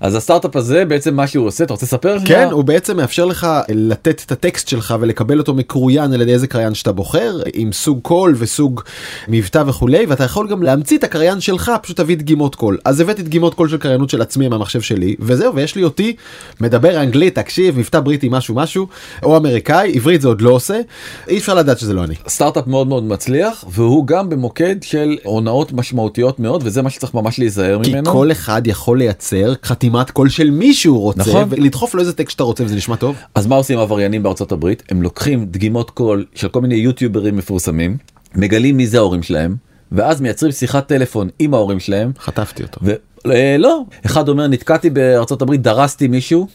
אז 0.00 0.14
הסטארט-אפ 0.14 0.56
הזה 0.56 0.84
בעצם 0.84 1.14
מה 1.14 1.26
שהוא 1.26 1.46
עושה 1.46 1.64
אתה 1.64 1.72
רוצה 1.72 1.86
לספר? 1.86 2.16
כן? 2.24 2.48
הוא 2.50 2.64
בעצם 2.64 2.96
מאפשר 2.96 3.24
לך 3.24 3.46
לתת 3.68 4.22
את 4.26 4.32
הטקסט 4.32 4.68
שלך 4.68 4.94
ולקבל 5.00 5.38
אותו 5.38 5.54
מקוריין 5.54 6.12
על 6.12 6.20
ידי 6.20 6.32
איזה 6.32 6.46
קריין 6.46 6.74
שאתה 6.74 6.92
בוחר 6.92 7.40
עם 7.54 7.72
סוג 7.72 7.98
קול 8.02 8.34
וסוג 8.38 8.80
מבטא 9.28 9.62
וכולי 9.66 10.06
ואתה 10.06 10.24
יכול 10.24 10.48
גם 10.48 10.62
להמציא 10.62 10.98
את 10.98 11.04
הקריין 11.04 11.40
שלך 11.40 11.72
פשוט 11.82 11.96
תביא 11.96 12.16
דגימות 12.16 12.54
קול 12.54 12.78
אז 12.84 13.00
הבאתי 13.00 13.22
דגימות 13.22 13.54
קול 13.54 13.68
של 13.68 13.76
קריינות 13.76 14.10
של 14.10 14.22
עצמי 14.22 14.48
מהמחשב 14.48 14.80
שלי 14.80 15.16
וזהו 15.20 15.54
ויש 15.54 15.76
לי 15.76 15.84
אותי 15.84 16.16
מדבר 16.60 17.02
אנגלית 17.02 17.34
תקשיב 17.34 17.78
מבטא 17.78 18.00
בריטי 18.00 18.28
משהו 18.30 18.54
משהו 18.54 18.86
או 19.22 19.36
אמריקאי 19.36 19.92
עברית 19.94 20.20
זה 20.20 20.28
עוד 20.28 20.40
לא 20.40 20.50
עושה 20.50 20.80
אי 21.28 21.38
אפשר 21.38 21.54
לדעת 21.54 21.78
שזה 21.78 21.94
לא 21.94 22.04
אני. 22.04 22.14
סטארט-אפ 22.28 22.66
מאוד 22.66 22.86
מאוד 22.86 23.04
מצליח 23.04 23.64
והוא 23.70 24.06
גם 24.06 24.28
במוקד 24.28 24.76
של 24.82 25.16
הונאות 25.24 25.72
משמעותיות 25.72 26.40
מאוד 26.40 26.62
וזה 26.64 26.82
מה 26.82 26.90
שצריך 26.90 27.14
ממש 27.14 27.38
להיזהר 27.38 27.84
כי 27.84 27.90
ממנו. 27.90 28.12
כל 28.12 28.32
אחד 28.32 28.66
יכול 28.66 28.98
לייצר 28.98 29.54
חתימת 29.86 30.10
קול 30.10 30.28
של 30.28 30.50
מי 30.50 30.74
שהוא 30.74 31.00
רוצה 31.00 31.20
נכון. 31.20 31.44
ולדחוף 31.48 31.94
לו 31.94 32.00
איזה 32.00 32.12
טקסט 32.12 32.30
שאתה 32.30 32.42
רוצה 32.42 32.64
וזה 32.64 32.76
נשמע 32.76 32.96
טוב. 32.96 33.16
אז 33.34 33.46
מה 33.46 33.56
עושים 33.56 33.78
עבריינים 33.78 34.22
בארצות 34.22 34.52
הברית 34.52 34.82
הם 34.90 35.02
לוקחים 35.02 35.46
דגימות 35.46 35.90
קול 35.90 36.24
של 36.34 36.48
כל 36.48 36.60
מיני 36.60 36.74
יוטיוברים 36.74 37.36
מפורסמים 37.36 37.96
מגלים 38.34 38.76
מי 38.76 38.86
זה 38.86 38.98
ההורים 38.98 39.22
שלהם 39.22 39.56
ואז 39.92 40.20
מייצרים 40.20 40.52
שיחת 40.52 40.86
טלפון 40.88 41.28
עם 41.38 41.54
ההורים 41.54 41.80
שלהם 41.80 42.12
חטפתי 42.18 42.62
אותו. 42.62 42.80
ולא 43.24 43.82
אחד 44.06 44.28
אומר 44.28 44.46
נתקעתי 44.46 44.90
בארצות 44.90 45.42
הברית 45.42 45.62
דרסתי 45.62 46.08
מישהו 46.08 46.46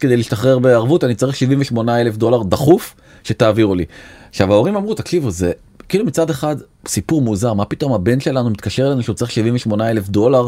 כדי 0.00 0.16
להשתחרר 0.16 0.58
בערבות 0.58 1.04
אני 1.04 1.14
צריך 1.14 1.36
78 1.36 2.00
אלף 2.00 2.16
דולר 2.16 2.42
דחוף 2.42 2.94
שתעבירו 3.24 3.74
לי. 3.74 3.84
עכשיו 4.30 4.52
ההורים 4.52 4.76
אמרו 4.76 4.94
תקשיבו 4.94 5.30
זה 5.30 5.52
כאילו 5.88 6.04
מצד 6.04 6.30
אחד 6.30 6.56
סיפור 6.86 7.22
מוזר 7.22 7.52
מה 7.52 7.64
פתאום 7.64 7.92
הבן 7.92 8.20
שלנו 8.20 8.50
מתקשר 8.50 8.86
אלינו 8.86 9.02
שהוא 9.02 9.14
צריך 9.14 9.30
78 9.30 9.90
אלף 9.90 10.08
דולר 10.08 10.46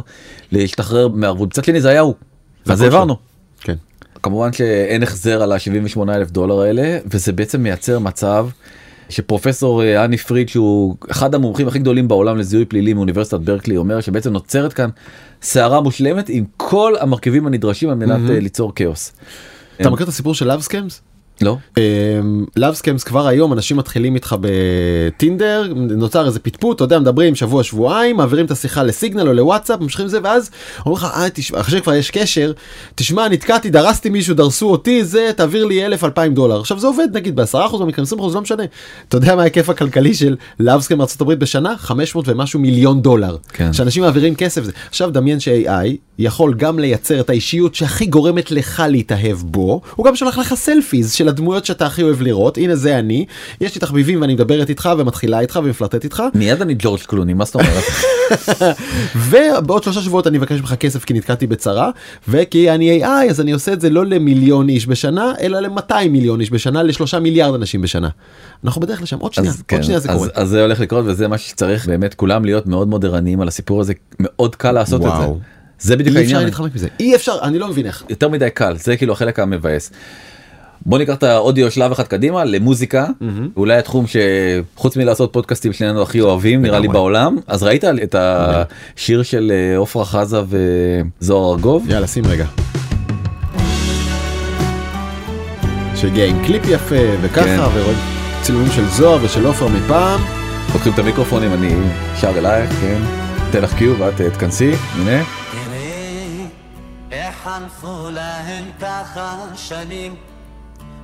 להשתחרר 0.52 1.08
מערבות 1.08 1.48
מצד 1.48 1.64
שני 1.64 1.80
זה 1.80 1.88
היה 1.88 2.00
הוא. 2.00 2.14
אז 2.66 2.80
העברנו. 2.80 3.16
כן. 3.60 3.74
כמובן 4.22 4.52
שאין 4.52 5.02
החזר 5.02 5.42
על 5.42 5.52
ה-78 5.52 6.00
אלף 6.08 6.30
דולר 6.30 6.60
האלה 6.60 6.98
וזה 7.06 7.32
בעצם 7.32 7.62
מייצר 7.62 7.98
מצב 7.98 8.48
שפרופסור 9.08 9.82
אה, 9.82 10.04
הני 10.04 10.16
פריד 10.16 10.48
שהוא 10.48 10.96
אחד 11.10 11.34
המומחים 11.34 11.68
הכי 11.68 11.78
גדולים 11.78 12.08
בעולם 12.08 12.36
לזיהוי 12.36 12.64
פלילי 12.64 12.94
מאוניברסיטת 12.94 13.40
ברקלי 13.40 13.76
אומר 13.76 14.00
שבעצם 14.00 14.32
נוצרת 14.32 14.72
כאן 14.72 14.90
סערה 15.42 15.80
מושלמת 15.80 16.28
עם 16.28 16.44
כל 16.56 16.94
המרכיבים 17.00 17.46
הנדרשים 17.46 17.88
על 17.88 17.94
מנת 17.94 18.30
אה, 18.30 18.40
ליצור 18.40 18.74
כאוס. 18.74 19.12
אתה 19.80 19.90
מכיר 19.90 20.04
את 20.04 20.08
הסיפור 20.08 20.34
של 20.34 20.46
love 20.46 20.60
scams? 20.60 21.00
לא. 21.42 21.56
love 22.56 22.74
scams 22.74 23.04
כבר 23.04 23.26
היום 23.26 23.52
אנשים 23.52 23.76
מתחילים 23.76 24.14
איתך 24.14 24.36
בטינדר 24.40 25.72
נוצר 25.74 26.26
איזה 26.26 26.40
פטפוט 26.40 26.76
אתה 26.76 26.84
יודע 26.84 26.98
מדברים 26.98 27.34
שבוע 27.34 27.62
שבועיים 27.62 28.16
מעבירים 28.16 28.46
את 28.46 28.50
השיחה 28.50 28.82
לסיגנל 28.82 29.28
או 29.28 29.32
לוואטסאפ 29.32 29.80
ממשיכים 29.80 30.08
זה 30.08 30.18
ואז 30.22 30.50
אומרים 30.86 30.96
לך 30.96 31.04
אה, 31.16 31.30
תשמע, 31.30 31.60
אחרי 31.60 31.78
שכבר 31.78 31.94
יש 31.94 32.10
קשר 32.10 32.52
תשמע 32.94 33.28
נתקעתי 33.28 33.70
דרסתי 33.70 34.10
מישהו 34.10 34.34
דרסו 34.34 34.70
אותי 34.70 35.04
זה 35.04 35.30
תעביר 35.36 35.64
לי 35.64 35.86
אלף 35.86 36.04
אלפיים 36.04 36.34
דולר. 36.34 36.60
עכשיו 36.60 36.78
זה 36.78 36.86
עובד 36.86 37.08
נגיד 37.12 37.36
בעשרה 37.36 37.66
אחוז 37.66 37.80
במקרים 37.80 38.02
20 38.02 38.20
אחוז 38.20 38.34
לא 38.34 38.40
משנה. 38.40 38.62
אתה 39.08 39.16
יודע 39.16 39.36
מה 39.36 39.42
ההיקף 39.42 39.68
הכלכלי 39.68 40.14
של 40.14 40.36
love 40.60 40.80
scam 40.80 40.98
בארצות 40.98 41.20
הברית 41.20 41.38
בשנה? 41.38 41.76
500 41.76 42.28
ומשהו 42.28 42.60
מיליון 42.60 43.02
דולר. 43.02 43.36
כן. 43.52 43.72
שאנשים 43.72 44.02
מעבירים 44.02 44.34
כסף 44.34 44.64
זה 44.64 44.72
עכשיו 44.88 45.10
דמיין 45.10 45.40
ש-AI 45.40 45.96
יכול 46.18 46.54
גם 46.54 46.78
לייצר 46.78 47.20
את 47.20 47.30
האישיות 47.30 47.74
שהכי 47.74 48.06
גורמת 48.06 48.50
לך 48.50 48.82
להתאהב 48.88 49.36
בו 49.36 49.80
הוא 49.96 50.06
גם 50.06 50.16
שולח 50.16 50.38
לך 50.38 50.54
selfies 50.54 51.12
של 51.12 51.28
הדמויות 51.30 51.64
שאתה 51.64 51.86
הכי 51.86 52.02
אוהב 52.02 52.22
לראות 52.22 52.58
הנה 52.58 52.76
זה 52.76 52.98
אני 52.98 53.26
יש 53.60 53.74
לי 53.74 53.80
תחביבים 53.80 54.20
ואני 54.20 54.34
מדברת 54.34 54.68
איתך 54.68 54.88
ומתחילה 54.98 55.40
איתך 55.40 55.60
ומפלרטט 55.64 56.04
איתך 56.04 56.22
מיד 56.34 56.62
אני 56.62 56.74
ג'ורג' 56.78 57.00
קלוני 57.00 57.34
מה 57.34 57.44
זאת 57.44 57.54
אומרת 57.54 57.84
ובעוד 59.30 59.82
שלושה 59.82 60.00
שבועות 60.00 60.26
אני 60.26 60.38
אבקש 60.38 60.60
ממך 60.60 60.74
כסף 60.74 61.04
כי 61.04 61.14
נתקעתי 61.14 61.46
בצרה 61.46 61.90
וכי 62.28 62.70
אני 62.70 63.04
AI 63.04 63.30
אז 63.30 63.40
אני 63.40 63.52
עושה 63.52 63.72
את 63.72 63.80
זה 63.80 63.90
לא 63.90 64.06
למיליון 64.06 64.68
איש 64.68 64.86
בשנה 64.86 65.32
אלא 65.40 65.60
ל-200 65.60 66.08
מיליון 66.10 66.40
איש 66.40 66.50
בשנה 66.50 66.82
לשלושה 66.82 67.18
מיליארד 67.18 67.54
אנשים 67.54 67.82
בשנה. 67.82 68.08
אנחנו 68.64 68.80
בדרך 68.80 69.02
לשם 69.02 69.18
עוד 69.18 69.34
שנייה 69.34 69.50
אז 69.50 69.56
עוד 69.56 69.64
כן, 69.68 69.82
שנייה 69.82 70.00
זה 70.00 70.10
אז, 70.10 70.16
קורה. 70.16 70.28
אז 70.34 70.48
זה 70.48 70.62
הולך 70.62 70.80
לקרות 70.80 71.04
וזה 71.08 71.28
מה 71.28 71.38
שצריך 71.38 71.86
באמת 71.86 72.14
כולם 72.14 72.44
להיות 72.44 72.66
מאוד 72.66 72.88
מאוד 72.88 73.04
ערניים 73.04 73.40
על 73.40 73.48
הסיפור 73.48 73.80
הזה 73.80 73.92
מאוד 74.20 74.56
קל 74.56 74.72
לעשות 74.72 75.00
את 75.00 75.06
זה. 75.06 75.08
וואו. 75.08 75.38
זה 75.80 75.96
בדיוק 75.96 76.16
אי 76.16 76.22
אפשר 76.22 76.34
העניין. 76.34 76.44
להתחמק 76.44 76.74
מזה 76.74 76.88
אי 77.00 77.14
אפשר 77.14 77.38
אני 77.42 77.58
לא 77.58 77.68
מבין 77.68 77.86
איך. 77.86 78.04
יותר 78.08 78.28
מדי 78.28 78.50
קל 78.50 78.76
זה 78.76 78.96
כאילו 78.96 79.12
החלק 79.12 79.38
המבאס. 79.38 79.90
בוא 80.86 80.98
ניקח 80.98 81.14
את 81.14 81.22
האודיו 81.22 81.70
שלב 81.70 81.92
אחד 81.92 82.06
קדימה 82.06 82.44
למוזיקה 82.44 83.06
אולי 83.56 83.76
התחום 83.78 84.04
שחוץ 84.06 84.96
מלעשות 84.96 85.32
פודקאסטים 85.32 85.72
שנינו 85.72 86.02
הכי 86.02 86.20
אוהבים 86.20 86.62
נראה 86.62 86.78
לי. 86.78 86.88
בעולם 86.88 87.36
אז 87.46 87.62
ראית 87.62 87.84
את 87.84 88.14
השיר 88.18 89.22
של 89.22 89.52
אה, 89.54 89.76
עופרה 89.76 90.04
חזה 90.04 90.40
וזוהר 90.48 91.52
ארגוב 91.52 91.90
יאללה 91.90 92.06
שים 92.06 92.26
רגע. 92.26 92.46
שהגיע 95.96 96.26
עם 96.26 96.44
קליפ 96.46 96.62
יפה 96.68 96.94
וככה 97.22 97.44
כן. 97.44 97.60
ורואים 97.74 97.98
צילומים 98.42 98.70
של 98.70 98.84
זוהר 98.86 99.18
ושל 99.24 99.46
עופר 99.46 99.68
מפעם. 99.68 100.20
לוקחים 100.72 100.92
את 100.92 100.98
המיקרופונים 100.98 101.54
אני 101.54 101.74
שר 102.20 102.38
אלייך 102.38 102.70
כן 102.70 103.00
אתן 103.50 103.62
לך 103.62 103.74
קיו 103.74 103.98
ואת 103.98 104.20
אה, 104.20 104.30
תכנסי 104.30 104.72
הנה 104.94 105.24
תראי 105.52 106.46
איך 107.10 107.34
חלפו 107.44 108.10
להם 108.10 108.64
ככה 108.80 109.36
שנים 109.56 110.14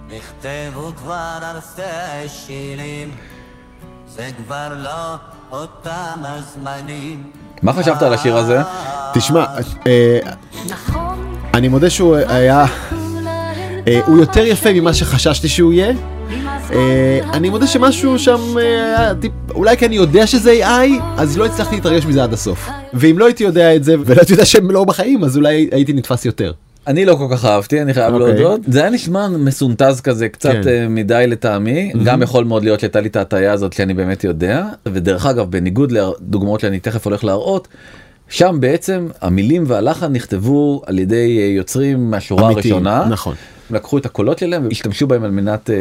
נכתבו 0.08 0.92
כבר 0.96 1.38
אלפי 1.54 1.82
שירים 2.28 3.10
זה 4.08 4.28
כבר 4.44 4.68
לא 4.84 5.14
אותם 5.52 5.92
הזמנים 6.22 7.22
מה 7.62 7.72
חשבת 7.72 8.02
על 8.02 8.12
השיר 8.14 8.36
הזה? 8.36 8.58
תשמע 9.14 9.44
אה, 9.86 10.18
אני 11.54 11.68
מודה 11.68 11.90
שהוא 11.90 12.16
היה 12.16 12.64
אה, 13.88 14.00
הוא 14.06 14.18
יותר 14.18 14.46
יפה 14.46 14.72
ממה 14.72 14.94
שחששתי 14.94 15.48
שהוא 15.48 15.72
יהיה. 15.72 15.92
אה, 16.72 17.20
אני 17.32 17.50
מודה 17.50 17.66
שמשהו 17.66 18.18
שם 18.18 18.56
היה 18.56 19.12
טיפ- 19.20 19.30
אולי 19.54 19.76
כי 19.76 19.86
אני 19.86 19.96
יודע 19.96 20.26
שזה 20.26 20.52
AI 20.66 21.02
אז 21.16 21.38
לא 21.38 21.46
הצלחתי 21.46 21.74
להתרגש 21.74 22.04
מזה 22.06 22.22
עד 22.24 22.32
הסוף 22.32 22.68
ואם 22.94 23.18
לא 23.18 23.24
הייתי 23.26 23.44
יודע 23.44 23.76
את 23.76 23.84
זה 23.84 23.94
ולא 24.06 24.18
הייתי 24.20 24.32
יודע 24.32 24.44
שהם 24.44 24.70
לא 24.70 24.84
בחיים 24.84 25.24
אז 25.24 25.36
אולי 25.36 25.68
הייתי 25.72 25.92
נתפס 25.92 26.24
יותר. 26.24 26.52
אני 26.86 27.04
לא 27.04 27.14
כל 27.14 27.26
כך 27.30 27.44
אהבתי 27.44 27.82
אני 27.82 27.94
חייב 27.94 28.14
אוקיי. 28.14 28.34
להודות 28.34 28.60
זה 28.68 28.80
היה 28.80 28.90
נשמע 28.90 29.28
מסונטז 29.28 30.00
כזה 30.00 30.28
קצת 30.28 30.50
כן. 30.50 30.68
אה, 30.68 30.88
מדי 30.88 31.24
לטעמי 31.28 31.92
גם 32.04 32.22
יכול 32.22 32.44
מאוד 32.44 32.64
להיות 32.64 32.80
שהייתה 32.80 33.00
לי 33.00 33.08
את 33.08 33.16
ההטייה 33.16 33.52
הזאת 33.52 33.72
שאני 33.72 33.94
באמת 33.94 34.24
יודע 34.24 34.66
ודרך 34.86 35.26
אגב 35.26 35.50
בניגוד 35.50 35.92
לדוגמאות 35.92 36.60
שאני 36.60 36.80
תכף 36.80 37.04
הולך 37.06 37.24
להראות. 37.24 37.68
שם 38.28 38.56
בעצם 38.60 39.08
המילים 39.20 39.64
והלחן 39.66 40.12
נכתבו 40.12 40.82
על 40.86 40.98
ידי 40.98 41.38
אה, 41.38 41.44
יוצרים 41.44 42.10
מהשורה 42.10 42.46
אמיתיים, 42.46 42.74
הראשונה 42.74 43.04
נכון. 43.10 43.34
לקחו 43.70 43.98
את 43.98 44.06
הקולות 44.06 44.38
שלהם 44.38 44.64
והשתמשו 44.64 45.06
בהם 45.06 45.24
על 45.24 45.30
מנת 45.30 45.70
אה, 45.70 45.76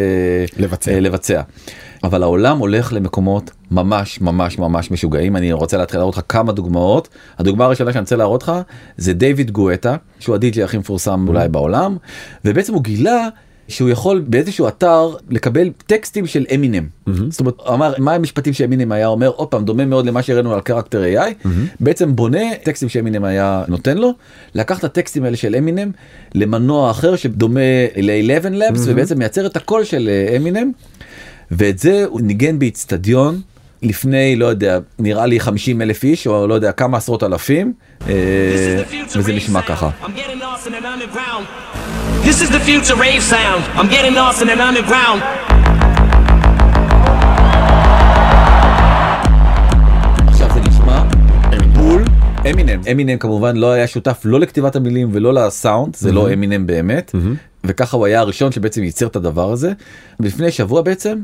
לבצע. 0.57 0.99
לבצע. 0.99 1.41
אבל 2.05 2.23
העולם 2.23 2.57
הולך 2.57 2.93
למקומות 2.93 3.51
ממש 3.71 4.21
ממש 4.21 4.59
ממש 4.59 4.91
משוגעים. 4.91 5.35
אני 5.35 5.53
רוצה 5.53 5.77
להתחיל 5.77 5.99
להראות 5.99 6.17
לך 6.17 6.23
כמה 6.29 6.51
דוגמאות. 6.51 7.09
הדוגמה 7.37 7.65
הראשונה 7.65 7.93
שאני 7.93 8.01
רוצה 8.01 8.15
להראות 8.15 8.43
לך 8.43 8.51
זה 8.97 9.13
דיוויד 9.13 9.51
גואטה 9.51 9.95
שהוא 10.19 10.35
הדי.ג'יי 10.35 10.63
הכי 10.63 10.77
מפורסם 10.77 11.25
אולי 11.27 11.47
בעולם 11.49 11.97
ובעצם 12.45 12.73
הוא 12.73 12.83
גילה. 12.83 13.27
שהוא 13.67 13.89
יכול 13.89 14.23
באיזשהו 14.27 14.67
אתר 14.67 15.15
לקבל 15.29 15.69
טקסטים 15.87 16.27
של 16.27 16.45
אמינם. 16.55 16.83
זאת 17.29 17.39
אומרת, 17.39 17.53
הוא 17.57 17.73
אמר 17.73 17.93
מה 17.97 18.13
המשפטים 18.13 18.53
שאמינם 18.53 18.91
היה? 18.91 19.07
אומר 19.07 19.27
עוד 19.27 19.47
פעם 19.47 19.65
דומה 19.65 19.85
מאוד 19.85 20.05
למה 20.05 20.21
שהראינו 20.21 20.53
על 20.53 20.61
קרקטר 20.61 21.03
AI 21.03 21.47
בעצם 21.79 22.15
בונה 22.15 22.55
טקסטים 22.63 22.89
שאמינם 22.89 23.23
היה 23.23 23.63
נותן 23.67 23.97
לו 23.97 24.11
לקח 24.55 24.79
את 24.79 24.83
הטקסטים 24.83 25.23
האלה 25.23 25.37
של 25.37 25.55
אמינם 25.55 25.91
למנוע 26.35 26.91
אחר 26.91 27.15
שדומה 27.15 27.61
ל-11 27.97 28.53
labs 28.53 28.79
ובעצם 28.85 29.17
מייצר 29.17 29.45
את 29.45 29.55
הקול 29.55 29.83
של 29.83 30.09
אה, 30.09 30.37
אמינם 30.37 30.71
ואת 31.51 31.79
זה 31.79 32.05
הוא 32.07 32.21
ניגן 32.21 32.59
באיצטדיון 32.59 33.41
לפני 33.81 34.35
לא 34.35 34.45
יודע 34.45 34.79
נראה 34.99 35.25
לי 35.25 35.39
50 35.39 35.81
אלף 35.81 36.03
איש 36.03 36.27
או 36.27 36.47
לא 36.47 36.53
יודע 36.53 36.71
כמה 36.71 36.97
עשרות 36.97 37.23
אלפים 37.23 37.73
אה, 38.07 38.13
וזה 39.15 39.33
נשמע 39.33 39.61
ככה. 39.61 39.89
I'm 40.01 40.05
getting 40.05 40.41
lost 40.41 40.67
in 40.67 40.73
an 40.73 40.85
underground. 40.85 41.45
This 42.23 42.41
is 42.41 42.49
the 42.49 42.59
future 42.59 42.95
rave 42.95 43.23
sound. 43.33 43.61
I'm 43.79 43.89
getting 43.89 44.15
lost 44.15 44.41
in 44.41 44.49
an 44.49 44.59
underground. 44.59 45.21
עכשיו 50.27 50.49
זה 50.53 50.59
נשמע 50.59 51.03
בול 51.73 52.03
אמינם 52.49 52.81
אמינם 52.91 53.17
כמובן 53.17 53.55
לא 53.55 53.71
היה 53.71 53.87
שותף 53.87 54.21
לא 54.25 54.39
לכתיבת 54.39 54.75
המילים 54.75 55.09
ולא 55.11 55.33
לסאונד 55.33 55.95
זה 55.95 56.11
לא 56.11 56.33
אמינם 56.33 56.67
באמת 56.67 57.15
וככה 57.63 57.97
הוא 57.97 58.05
היה 58.05 58.19
הראשון 58.19 58.51
שבעצם 58.51 58.83
ייצר 58.83 59.07
את 59.07 59.15
הדבר 59.15 59.51
הזה. 59.51 59.71
לפני 60.19 60.51
שבוע 60.51 60.81
בעצם 60.81 61.17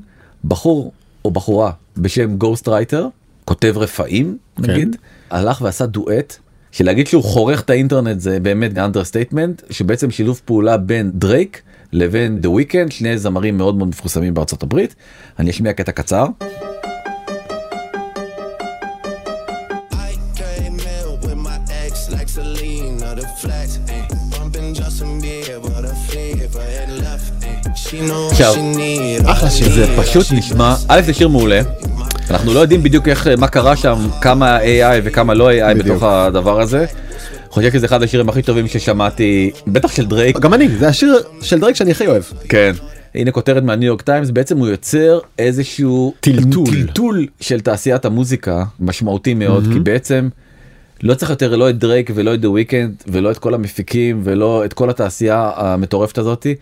בחור 0.45 0.91
או 1.25 1.31
בחורה 1.31 1.71
בשם 1.97 2.37
גוסט 2.37 2.67
רייטר 2.67 3.07
כותב 3.45 3.73
רפאים 3.77 4.37
נגיד 4.59 4.95
הלך 5.29 5.61
ועשה 5.61 5.85
דואט. 5.85 6.37
שלהגיד 6.71 7.07
שהוא 7.07 7.23
חורך 7.23 7.61
את 7.61 7.69
האינטרנט 7.69 8.19
זה 8.19 8.39
באמת 8.39 8.77
understatement 8.77 9.61
שבעצם 9.69 10.11
שילוב 10.11 10.41
פעולה 10.45 10.77
בין 10.77 11.11
דרייק 11.13 11.61
לבין 11.91 12.41
דה 12.41 12.49
וויקנד 12.49 12.91
שני 12.91 13.17
זמרים 13.17 13.57
מאוד 13.57 13.75
מאוד 13.75 13.87
מפורסמים 13.87 14.33
בארצות 14.33 14.63
הברית. 14.63 14.95
אני 15.39 15.51
אשמיע 15.51 15.73
קטע 15.73 15.91
קצר. 15.91 16.25
עכשיו. 28.29 28.53
אחלה 29.25 29.49
שיר. 29.49 29.69
זה 29.69 29.85
פשוט 29.97 30.31
נשמע, 30.31 30.75
א' 30.87 31.01
זה 31.05 31.13
שיר 31.13 31.27
מעולה, 31.27 31.61
אנחנו 32.29 32.53
לא 32.53 32.59
יודעים 32.59 32.83
בדיוק 32.83 33.07
איך, 33.07 33.27
מה 33.37 33.47
קרה 33.47 33.75
שם, 33.75 34.07
כמה 34.21 34.59
AI 34.59 35.01
וכמה 35.03 35.33
לא 35.33 35.51
AI 35.51 35.73
בדיוק. 35.73 35.85
בתוך 35.85 36.03
הדבר 36.03 36.61
הזה. 36.61 36.85
חושב 37.49 37.71
שזה 37.73 37.85
אחד 37.85 38.03
השירים 38.03 38.29
הכי 38.29 38.41
טובים 38.41 38.67
ששמעתי, 38.67 39.51
בטח 39.67 39.91
של 39.95 40.05
דרייק. 40.05 40.39
גם 40.39 40.53
אני 40.53 40.67
זה 40.67 40.87
השיר 40.87 41.19
של 41.41 41.59
דרייק 41.59 41.75
שאני 41.75 41.91
הכי 41.91 42.07
אוהב. 42.07 42.23
כן. 42.49 42.71
הנה 43.15 43.31
כותרת 43.31 43.63
מהניו 43.63 43.87
יורק 43.87 44.01
טיימס 44.01 44.29
בעצם 44.29 44.57
הוא 44.57 44.67
יוצר 44.67 45.19
איזשהו 45.39 46.13
טלטול. 46.19 46.65
טלטול 46.65 47.27
של 47.41 47.59
תעשיית 47.61 48.05
המוזיקה 48.05 48.63
משמעותי 48.79 49.33
מאוד 49.33 49.67
כי 49.73 49.79
בעצם 49.79 50.29
לא 51.03 51.13
צריך 51.13 51.29
יותר 51.29 51.55
לא 51.55 51.69
את 51.69 51.77
דרייק 51.77 52.11
ולא 52.15 52.33
את 52.33 52.41
דה 52.41 52.49
וויקנד 52.49 52.93
ולא 53.07 53.31
את 53.31 53.37
כל 53.37 53.53
המפיקים 53.53 54.21
ולא 54.23 54.65
את 54.65 54.73
כל 54.73 54.89
התעשייה 54.89 55.51
המטורפת 55.55 56.17
הזאתי. 56.17 56.55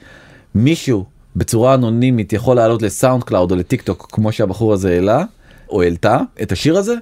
מישהו 0.56 1.06
בצורה 1.36 1.74
אנונימית 1.74 2.34
יכול 2.34 2.56
לעלות 2.56 2.82
לסאונד 2.82 3.24
קלאוד 3.24 3.52
או 3.52 3.56
לטיק 3.56 3.82
טוק 3.82 4.08
כמו 4.12 4.32
שהבחור 4.32 4.74
הזה 4.74 4.90
העלה 4.90 5.24
או 5.70 5.82
העלתה 5.82 6.20
את 6.42 6.52
השיר 6.52 6.78
הזה 6.78 6.96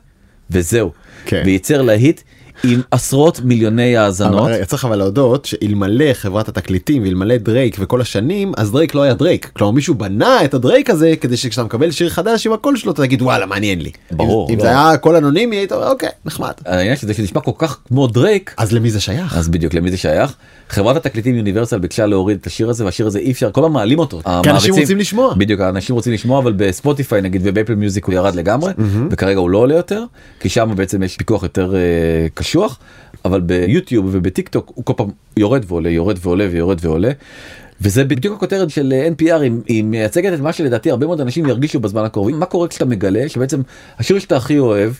וזהו. 0.51 0.91
כן. 1.25 1.43
וייצר 1.45 1.81
להיט 1.81 2.21
עם 2.63 2.81
עשרות 2.91 3.39
מיליוני 3.39 3.97
האזנות. 3.97 4.49
אבל 4.49 4.63
צריך 4.65 4.85
אבל 4.85 4.95
להודות 4.95 5.45
שאלמלא 5.45 6.13
חברת 6.13 6.47
התקליטים 6.47 7.03
ואלמלא 7.03 7.37
דרייק 7.37 7.75
וכל 7.79 8.01
השנים 8.01 8.51
אז 8.57 8.71
דרייק 8.71 8.95
לא 8.95 9.01
היה 9.01 9.13
דרייק 9.13 9.51
כלומר 9.53 9.71
מישהו 9.71 9.95
בנה 9.95 10.45
את 10.45 10.53
הדרייק 10.53 10.89
הזה 10.89 11.13
כדי 11.21 11.37
שכשאתה 11.37 11.63
מקבל 11.63 11.91
שיר 11.91 12.09
חדש 12.09 12.47
עם 12.47 12.53
הקול 12.53 12.77
שלו 12.77 12.91
אתה 12.91 13.01
תגיד 13.01 13.21
וואלה 13.21 13.45
מעניין 13.45 13.81
לי. 13.81 13.91
ברור, 14.11 14.49
אם, 14.49 14.53
אם 14.53 14.57
לא. 14.57 14.63
זה 14.63 14.69
היה 14.69 14.97
קול 14.97 15.15
אנונימי 15.15 15.55
היית 15.55 15.71
אומר 15.71 15.89
אוקיי 15.89 16.09
נחמד. 16.25 16.53
העניין 16.65 16.95
שזה 16.95 17.13
שנשמע 17.13 17.41
כל 17.41 17.51
כך 17.57 17.77
כמו 17.87 18.07
דרייק 18.07 18.53
אז 18.57 18.71
למי 18.71 18.91
זה 18.91 18.99
שייך? 18.99 19.37
אז 19.37 19.47
בדיוק 19.47 19.73
למי 19.73 19.91
זה 19.91 19.97
שייך 19.97 20.35
חברת 20.69 20.95
התקליטים 20.95 21.35
יוניברסל 21.35 21.79
ביקשה 21.79 22.05
להוריד 22.05 22.37
את 22.41 22.47
השיר 22.47 22.69
הזה 22.69 22.85
והשיר 22.85 23.07
הזה 23.07 23.19
אי 23.19 23.31
אפשר 23.31 23.51
כל 23.51 23.61
הזמן 23.61 23.73
מעלים 23.73 23.99
אותו 23.99 24.19
כי 24.23 24.29
אנשים 24.29 24.51
המעריצים- 24.51 24.73
רוצים 24.81 24.97
לשמוע. 24.97 25.33
בדיוק 25.37 25.61
אנשים 25.61 25.95
רוצים 25.95 26.13
לשמוע 26.13 26.39
אבל 26.39 26.53
בספוטיפיי 26.57 27.21
נגיד 27.21 27.41
ובאפל 27.43 27.75
מיוזיק 27.75 28.05
הוא 28.05 28.13
ירד 28.15 28.35
לגמרי 28.35 28.71
וכרגע 29.11 29.39
הוא 29.39 29.49
לא 29.49 29.57
עולה 29.57 29.75
יותר 29.75 30.03
כי 30.39 30.49
שם 30.49 30.71
בעצם 30.75 31.03
יש 31.03 31.17
פיקוח 31.17 31.43
יותר 31.43 31.75
אה, 31.75 31.79
קשוח 32.33 32.79
אבל 33.25 33.41
ביוטיוב 33.41 34.09
ובטיק 34.11 34.49
טוק 34.49 34.71
הוא 34.75 34.85
כל 34.85 34.93
פעם 34.97 35.07
יורד 35.37 35.63
ועולה 35.67 35.89
יורד 35.89 36.17
ועולה 36.21 36.47
ויורד 36.51 36.77
ועולה. 36.81 37.11
וזה 37.81 38.03
בדיוק 38.03 38.35
הכותרת 38.35 38.69
של 38.69 38.93
אה, 38.93 39.07
NPR 39.07 39.39
היא, 39.41 39.51
היא 39.67 39.83
מייצגת 39.83 40.33
את 40.33 40.39
מה 40.39 40.53
שלדעתי 40.53 40.91
הרבה 40.91 41.05
מאוד 41.05 41.21
אנשים 41.21 41.45
ירגישו 41.45 41.79
בזמן 41.79 42.03
הקרובים 42.03 42.39
מה 42.39 42.45
קורה 42.45 42.67
כשאתה 42.67 42.85
מגלה 42.85 43.29
שבעצם 43.29 43.61
השיר 43.99 44.19
שאתה 44.19 44.37
הכי 44.37 44.59
אוהב 44.59 44.91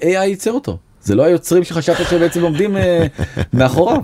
AI 0.00 0.04
ייצר 0.04 0.52
אותו. 0.52 0.78
זה 1.04 1.14
לא 1.14 1.22
היוצרים 1.22 1.64
שחשבת 1.64 2.08
שבעצם 2.10 2.42
עומדים 2.42 2.76
אה, 2.76 3.06
מאחוריו. 3.52 4.00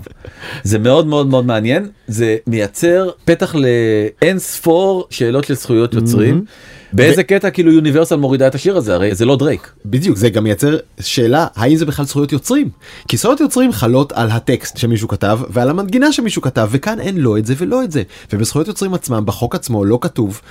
זה 0.63 0.79
מאוד 0.79 1.07
מאוד 1.07 1.27
מאוד 1.27 1.45
מעניין 1.45 1.89
זה 2.07 2.37
מייצר 2.47 3.09
פתח 3.25 3.55
לאין 3.55 4.39
ספור 4.39 5.07
שאלות 5.09 5.45
של 5.45 5.53
זכויות 5.53 5.93
יוצרים. 5.93 6.45
באיזה 6.93 7.23
קטע 7.23 7.49
כאילו 7.49 7.71
יוניברסל 7.71 8.15
מורידה 8.15 8.47
את 8.47 8.55
השיר 8.55 8.77
הזה 8.77 8.93
הרי 8.93 9.15
זה 9.15 9.25
לא 9.25 9.35
דרייק. 9.35 9.71
בדיוק 9.85 10.17
זה 10.17 10.29
גם 10.29 10.43
מייצר 10.43 10.77
שאלה 10.99 11.47
האם 11.55 11.75
זה 11.75 11.85
בכלל 11.85 12.05
זכויות 12.05 12.31
יוצרים 12.31 12.69
כי 13.07 13.17
זכויות 13.17 13.39
יוצרים 13.39 13.71
חלות 13.71 14.11
על 14.11 14.31
הטקסט 14.31 14.77
שמישהו 14.77 15.07
כתב 15.07 15.39
ועל 15.49 15.69
המנגינה 15.69 16.11
שמישהו 16.11 16.41
כתב 16.41 16.69
וכאן 16.71 16.99
אין 16.99 17.17
לא 17.17 17.37
את 17.37 17.45
זה 17.45 17.53
ולא 17.57 17.83
את 17.83 17.91
זה 17.91 18.03
ובזכויות 18.33 18.67
יוצרים 18.67 18.93
עצמם 18.93 19.23
בחוק 19.25 19.55
עצמו 19.55 19.85
לא 19.85 19.97
כתוב 20.01 20.41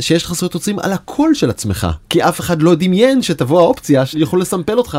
שיש 0.00 0.24
לך 0.24 0.32
זכויות 0.34 0.54
יוצרים 0.54 0.78
על 0.78 0.92
הקול 0.92 1.34
של 1.34 1.50
עצמך 1.50 1.86
כי 2.10 2.22
אף 2.22 2.40
אחד 2.40 2.62
לא 2.62 2.74
דמיין 2.74 3.22
שתבוא 3.22 3.60
האופציה 3.60 4.06
שיכול 4.06 4.40
לסמפל 4.40 4.78
אותך. 4.78 4.98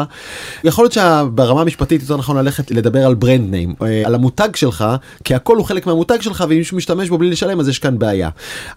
יכול 0.63 0.83
להיות 0.83 0.93
שברמה 0.93 1.61
המשפטית 1.61 2.01
יותר 2.01 2.17
נכון 2.17 2.37
ללכת 2.37 2.71
לדבר 2.71 3.05
על 3.05 3.15
brand 3.15 3.51
name 3.51 3.73
על 4.05 4.15
המותג 4.15 4.55
שלך 4.55 4.85
כי 5.23 5.35
הכל 5.35 5.57
הוא 5.57 5.65
חלק 5.65 5.87
מהמותג 5.87 6.21
שלך 6.21 6.43
ואם 6.49 6.57
מישהו 6.57 6.77
משתמש 6.77 7.09
בו 7.09 7.17
בלי 7.17 7.29
לשלם 7.29 7.59
אז 7.59 7.67
יש 7.67 7.79
כאן 7.79 7.99
בעיה. 7.99 8.29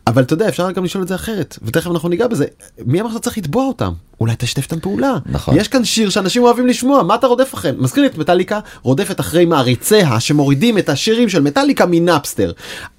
אבל 0.07 0.23
אתה 0.23 0.35
יודע 0.35 0.49
אפשר 0.49 0.71
גם 0.71 0.85
לשאול 0.85 1.03
את 1.03 1.09
זה 1.09 1.15
אחרת 1.15 1.59
ותכף 1.63 1.91
אנחנו 1.91 2.09
ניגע 2.13 2.27
בזה 2.27 2.45
מי 2.87 3.01
אמר 3.01 3.11
שאתה 3.11 3.21
צריך 3.21 3.39
לתבוע 3.39 3.65
אותם 3.65 3.93
אולי 4.21 4.35
תשתף 4.39 4.63
איתם 4.63 4.81
פעולה 4.81 5.19
נכון. 5.27 5.57
יש 5.57 5.69
כאן 5.69 5.85
שיר 5.85 6.11
שאנשים 6.11 6.43
אוהבים 6.43 6.67
לשמוע 6.67 7.03
מה 7.03 7.15
אתה 7.15 7.27
רודף 7.27 7.55
אחריהם 7.55 7.83
מזכיר 7.83 8.03
לי 8.03 8.09
את 8.09 8.19
מטאליקה 8.19 8.61
רודפת 8.83 9.21
אחרי 9.21 9.45
מעריציה 9.45 10.21
שמורידים 10.21 10.79
את 10.79 10.89
השירים 10.89 11.29
של 11.29 11.43
מטאליקה 11.43 11.85
מנאפסטר. 11.89 12.53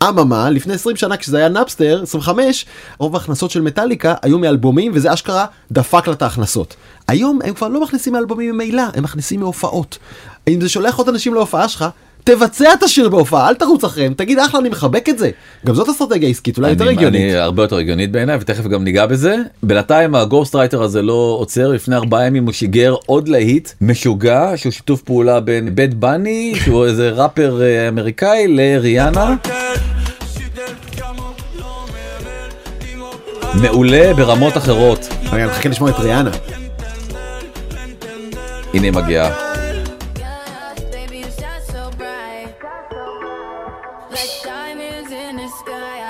אממה 0.03 0.49
לפני 0.49 0.73
20 0.73 0.95
שנה 0.95 1.17
כשזה 1.17 1.37
היה 1.37 1.49
נאפסטר 1.49 1.99
25 2.03 2.65
רוב 2.97 3.15
ההכנסות 3.15 3.51
של 3.51 3.61
מטאליקה 3.61 4.13
היו 4.21 4.39
מאלבומים 4.39 4.91
וזה 4.95 5.13
אשכרה 5.13 5.45
דפק 5.71 6.07
לה 6.07 6.13
את 6.13 6.21
ההכנסות. 6.21 6.75
היום 7.07 7.39
הם 7.43 7.53
כבר 7.53 7.67
לא 7.67 7.83
מכניסים 7.83 8.13
מאלבומים 8.13 8.55
ממילא 8.55 8.83
הם 8.93 9.03
מכניסים 9.03 9.39
מהופעות. 9.39 9.97
אם 10.47 10.61
זה 10.61 10.69
שולח 10.69 10.95
עוד 10.95 11.09
אנשים 11.09 11.33
להופעה 11.33 11.69
שלך 11.69 11.85
תבצע 12.23 12.73
את 12.73 12.83
השיר 12.83 13.09
בהופעה 13.09 13.49
אל 13.49 13.53
תרוץ 13.55 13.83
אחריהם 13.83 14.13
תגיד 14.13 14.39
אחלה 14.39 14.59
אני 14.59 14.69
מחבק 14.69 15.09
את 15.09 15.17
זה 15.17 15.29
גם 15.65 15.75
זאת 15.75 15.89
אסטרטגיה 15.89 16.29
עסקית 16.29 16.57
אולי 16.57 16.69
יותר 16.69 16.83
אני- 16.83 16.91
הגיונית. 16.93 17.21
אני 17.21 17.35
הרבה 17.35 17.63
יותר 17.63 17.75
הגיונית 17.77 18.11
בעיניי 18.11 18.37
ותכף 18.41 18.67
גם 18.67 18.83
ניגע 18.83 19.05
בזה. 19.05 19.35
בינתיים 19.63 20.15
הגוסט 20.15 20.55
רייטר 20.55 20.83
הזה 20.83 21.01
לא 21.01 21.35
עוצר 21.39 21.67
לפני 21.67 21.95
ארבעה 21.95 22.25
ימים 22.25 22.45
הוא 22.45 22.53
שיגר 22.53 22.95
עוד 23.05 23.27
להיט 23.27 23.69
משוגע 23.81 24.51
שהוא 24.55 24.71
שיתוף 24.71 25.01
פעולה 25.01 25.39
בין 25.39 25.75
באד 25.75 25.93
באני 25.93 26.53
שהוא 26.63 26.85
איזה 26.85 27.09
ראפר 27.09 27.61
אה, 27.61 27.87
אמריקאי 27.87 28.47
לריאנה. 28.47 29.35
מעולה 33.61 34.13
ברמות 34.13 34.57
אחרות. 34.57 35.07
רגע, 35.31 35.45
נחכה 35.45 35.69
לשמוע 35.69 35.89
את 35.89 35.99
ריאנה. 35.99 36.31
הנה 38.73 38.83
היא 38.83 38.91
מגיעה. 38.93 39.52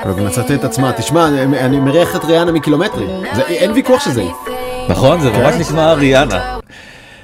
מצאת 0.06 0.52
את 0.52 0.64
עצמה 0.64 0.92
תשמע 0.94 1.28
אני- 1.28 1.80
מריח 1.80 2.16
את 2.16 2.26
ריאנה 2.26 2.52
מקילומטרים 2.52 3.10
זה 3.36 3.42
אין 3.42 3.72
ויכוח 3.72 4.06
שזה. 4.06 4.24
נכון 4.90 5.22
זה 5.22 5.30
ממש 5.32 5.56
נשמע 5.56 5.94
ריאנה. 5.94 6.58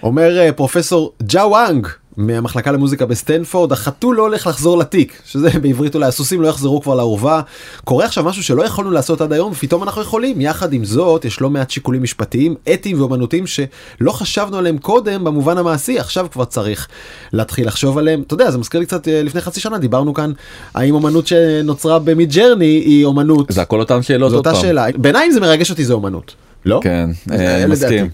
אומר 0.03 0.37
אה, 0.39 0.51
פרופסור 0.51 1.13
ג'ה 1.23 1.45
וואנג 1.47 1.87
מהמחלקה 2.19 2.71
למוזיקה 2.71 3.05
בסטנפורד 3.05 3.71
החתול 3.71 4.15
לא 4.15 4.21
הולך 4.21 4.47
לחזור 4.47 4.77
לתיק 4.77 5.21
שזה 5.25 5.49
בעברית 5.61 5.95
אולי 5.95 6.05
הסוסים 6.05 6.41
לא 6.41 6.47
יחזרו 6.47 6.81
כבר 6.81 6.95
לאורווה. 6.95 7.41
קורה 7.83 8.05
עכשיו 8.05 8.23
משהו 8.23 8.43
שלא 8.43 8.65
יכולנו 8.65 8.91
לעשות 8.91 9.21
עד 9.21 9.33
היום 9.33 9.51
ופתאום 9.51 9.83
אנחנו 9.83 10.01
יכולים. 10.01 10.41
יחד 10.41 10.73
עם 10.73 10.85
זאת 10.85 11.25
יש 11.25 11.41
לא 11.41 11.49
מעט 11.49 11.69
שיקולים 11.69 12.03
משפטיים 12.03 12.55
אתיים 12.73 12.99
ואומנותיים 12.99 13.47
שלא 13.47 14.11
חשבנו 14.11 14.57
עליהם 14.57 14.77
קודם 14.77 15.23
במובן 15.23 15.57
המעשי 15.57 15.99
עכשיו 15.99 16.27
כבר 16.31 16.45
צריך 16.45 16.87
להתחיל 17.33 17.67
לחשוב 17.67 17.97
עליהם. 17.97 18.21
אתה 18.21 18.33
יודע 18.33 18.51
זה 18.51 18.57
מזכיר 18.57 18.79
לי 18.79 18.85
קצת 18.85 19.07
אה, 19.07 19.23
לפני 19.23 19.41
חצי 19.41 19.59
שנה 19.59 19.77
דיברנו 19.77 20.13
כאן 20.13 20.31
האם 20.73 20.93
אומנות 20.95 21.27
שנוצרה 21.27 21.99
במיד 21.99 22.31
ג'רני 22.31 22.65
היא 22.65 23.05
אומנות? 23.05 23.51
זה 23.51 23.61
הכל 23.61 23.79
אותן 23.79 24.01
שאלות 24.01 24.31
זו 24.31 24.37
עוד 24.37 24.47
אותה 24.47 24.55
פעם. 24.57 24.67
שאלה. 24.67 24.85
בעיניי 24.95 25.31
זה 25.31 25.39
מרגש 25.39 25.69
אותי 25.69 25.85
זה 25.85 25.93
אומנות. 25.93 26.48
לא? 26.65 26.79
כן, 26.83 27.09
אה. 27.31 27.67
מסכים. 27.67 28.09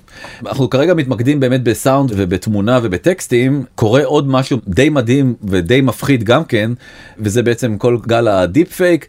אנחנו 0.45 0.69
כרגע 0.69 0.93
מתמקדים 0.93 1.39
באמת 1.39 1.63
בסאונד 1.63 2.11
ובתמונה 2.15 2.79
ובטקסטים, 2.83 3.63
קורה 3.75 4.05
עוד 4.05 4.27
משהו 4.27 4.57
די 4.67 4.89
מדהים 4.89 5.35
ודי 5.43 5.81
מפחיד 5.81 6.23
גם 6.23 6.43
כן, 6.43 6.71
וזה 7.19 7.43
בעצם 7.43 7.77
כל 7.77 7.97
גל 8.07 8.27
הדיפ 8.27 8.73
פייק, 8.73 9.07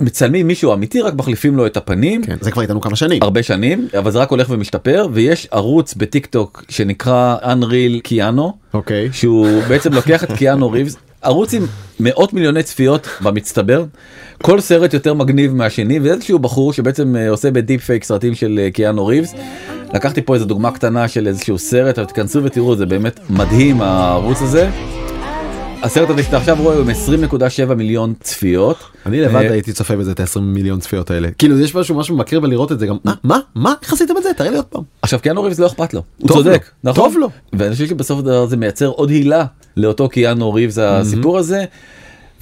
מצלמים 0.00 0.46
מישהו 0.46 0.72
אמיתי 0.72 1.00
רק 1.00 1.14
מחליפים 1.14 1.56
לו 1.56 1.66
את 1.66 1.76
הפנים. 1.76 2.22
כן, 2.22 2.36
זה 2.40 2.50
כבר 2.50 2.62
איתנו 2.62 2.80
כמה 2.80 2.96
שנים. 2.96 3.22
הרבה 3.22 3.42
שנים 3.42 3.88
אבל 3.98 4.10
זה 4.10 4.18
רק 4.18 4.30
הולך 4.30 4.50
ומשתפר 4.50 5.06
ויש 5.12 5.48
ערוץ 5.50 5.94
בטיק 5.94 6.26
טוק 6.26 6.64
שנקרא 6.68 7.36
Unreal 7.42 8.00
קיאנו 8.02 8.52
אוקיי. 8.74 9.08
שהוא 9.12 9.62
בעצם 9.68 9.92
לוקח 9.92 10.24
את 10.24 10.32
קיאנו 10.32 10.70
ריבס 10.70 10.96
ערוץ 11.22 11.54
עם 11.54 11.66
מאות 12.00 12.32
מיליוני 12.32 12.62
צפיות 12.62 13.08
במצטבר 13.20 13.84
כל 14.42 14.60
סרט 14.60 14.94
יותר 14.94 15.14
מגניב 15.14 15.54
מהשני 15.54 15.98
ואיזשהו 15.98 16.38
בחור 16.38 16.72
שבעצם 16.72 17.16
אה, 17.16 17.30
עושה 17.30 17.50
בדיפ 17.50 17.84
פייק 17.84 18.04
סרטים 18.04 18.34
של 18.34 18.60
אה, 18.62 18.70
קיאנו 18.70 19.06
ריבס. 19.06 19.34
לקחתי 19.94 20.22
פה 20.22 20.34
איזה 20.34 20.44
דוגמה 20.44 20.70
קטנה 20.70 21.08
של 21.08 21.26
איזשהו 21.26 21.58
סרט 21.58 21.98
אבל 21.98 22.06
תכנסו 22.06 22.44
ותראו 22.44 22.76
זה 22.76 22.86
באמת 22.86 23.20
מדהים 23.30 23.82
הערוץ 23.82 24.42
הזה. 24.42 24.70
הסרט 25.82 26.10
הזה 26.10 26.22
שאתה 26.22 26.36
עכשיו 26.36 26.56
רואה 26.60 26.76
הוא 26.76 26.84
עם 26.84 26.90
20.7 27.70 27.74
מיליון 27.74 28.14
צפיות. 28.20 28.76
אני 29.06 29.20
לבד 29.20 29.34
אה, 29.34 29.52
הייתי 29.52 29.72
צופה 29.72 29.96
בזה 29.96 30.12
את 30.12 30.20
ה-20 30.20 30.40
מיליון 30.40 30.80
צפיות 30.80 31.10
האלה. 31.10 31.30
כאילו 31.30 31.60
יש 31.60 31.74
משהו 31.74 31.94
משהו 31.94 32.16
מקריר 32.16 32.40
בלראות 32.40 32.72
את 32.72 32.78
זה 32.78 32.86
גם 32.86 32.96
מה 33.04 33.14
מה 33.24 33.38
מה 33.54 33.74
איך 33.82 33.92
עשיתם 33.92 34.16
את 34.16 34.22
זה 34.22 34.34
תראה 34.36 34.50
לי 34.50 34.56
עוד 34.56 34.66
פעם. 34.66 34.82
עכשיו 35.02 35.20
קיאנו 35.20 35.42
ריבס 35.42 35.58
לא 35.58 35.66
אכפת 35.66 35.94
לו, 35.94 36.02
הוא 36.18 36.30
צודק, 36.30 36.70
נכון? 36.84 37.04
טוב 37.04 37.18
לו. 37.18 37.28
ואני 37.52 37.72
חושב 37.72 37.86
שבסוף 37.86 38.18
הדבר 38.18 38.42
הזה 38.42 38.56
מייצר 38.56 38.86
עוד 38.86 39.10
הילה 39.10 39.44
לאותו 39.76 40.08
קיאנו 40.08 40.52
ריבס 40.52 40.78
הסיפור 40.78 41.38
הזה, 41.38 41.64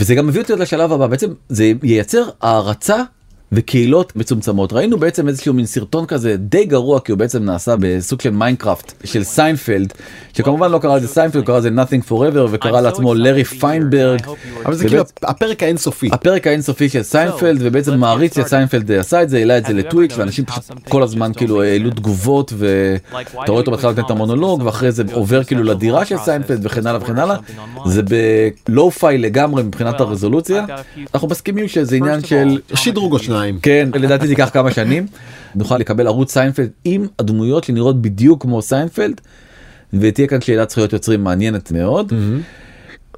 וזה 0.01 0.15
גם 0.15 0.27
מביא 0.27 0.41
אותי 0.41 0.53
לשלב 0.53 0.93
הבא, 0.93 1.07
בעצם 1.07 1.33
זה 1.49 1.73
ייצר 1.83 2.29
הערצה 2.41 3.03
וקהילות 3.53 4.17
מצומצמות. 4.17 4.73
ראינו 4.73 4.99
בעצם 4.99 5.29
איזשהו 5.29 5.55
מין 5.55 5.67
סרטון 5.67 6.07
כזה 6.07 6.37
די 6.39 6.65
גרוע 6.65 7.01
כי 7.01 7.13
הוא 7.13 7.19
בעצם 7.19 7.45
נעשה 7.45 7.75
בסוג 7.81 8.21
של 8.21 8.31
מיינקראפט 8.31 8.93
של 9.05 9.25
סיינפלד, 9.25 9.93
שכמובן 10.33 10.71
לא 10.71 10.79
קרא 10.79 10.97
לזה 10.97 11.09
סיינפלד, 11.09 11.45
קרא 11.45 11.59
לזה 11.59 11.69
nothing 11.69 12.11
forever 12.11 12.49
וקרא 12.51 12.81
לעצמו 12.81 13.15
לארי 13.15 13.45
פיינברג. 13.45 14.21
אבל 14.65 14.75
זה 14.75 14.89
כאילו 14.89 15.03
הפרק 15.23 15.63
האינסופי. 15.63 16.09
הפרק 16.13 16.47
האינסופי 16.47 16.89
של 16.89 17.03
סיינפלד 17.03 17.59
ובעצם 17.61 17.99
מעריץ 17.99 18.37
שסיינפלד 18.37 18.93
עשה 18.93 19.23
את 19.23 19.31
זה 19.31 19.39
העלה 19.39 19.59
את 19.59 19.67
זה 19.67 19.73
לטוויץ' 19.73 20.13
ואנשים 20.17 20.45
פשוט 20.45 20.65
כל 20.89 21.03
הזמן 21.03 21.33
כאילו 21.37 21.63
העלו 21.63 21.91
תגובות 21.91 22.53
ואתה 22.57 23.23
רואה 23.49 23.61
אותו 23.61 23.71
בהתחלה 23.71 23.91
נותן 23.91 24.03
את 24.03 24.11
המונולוג 24.11 24.63
ואחרי 24.65 24.93
זה 24.93 25.03
עובר 25.13 25.45
כאילו 25.45 25.63
לדירה 25.63 26.05
של 26.05 26.17
סיינפלד 26.19 26.67
וכן 26.67 26.87
הלאה 26.87 27.01
וכן 27.03 27.19
הלאה. 27.19 27.37
זה 27.87 28.03
ב 28.69 28.91
lo-fi 28.91 29.19
לגמרי 29.19 29.63
מבחינת 29.63 30.01
הרזולוציה. 30.01 30.65
אנחנו 31.15 31.29
מסכימים 31.29 31.69
שזה 31.69 31.97
עניין 31.97 32.25
של 32.25 32.59
שדרוג 32.75 33.13
או 33.13 33.19
שניים. 33.19 33.40
כן 33.63 33.89
לדעתי 33.95 34.27
זה 34.27 34.33
ייקח 34.33 34.51
כמה 34.53 34.71
שנים. 34.71 35.07
נוכל 35.55 35.79
לקבל 35.79 36.07
ערוץ 36.07 36.33
סיינפלד 36.33 36.71
עם 36.85 37.07
הדמויות 37.19 37.65
שנראות 37.65 38.03
בדיוק 38.03 38.43
כמו 38.43 38.63
סיינפלד 38.63 39.21
ותהיה 39.93 40.29
כאן 40.29 40.41
שאלת 40.41 40.71
זכויות 40.71 40.93
יוצרים 40.93 41.25
מעניינת 41.25 41.73
מאוד. 41.73 42.13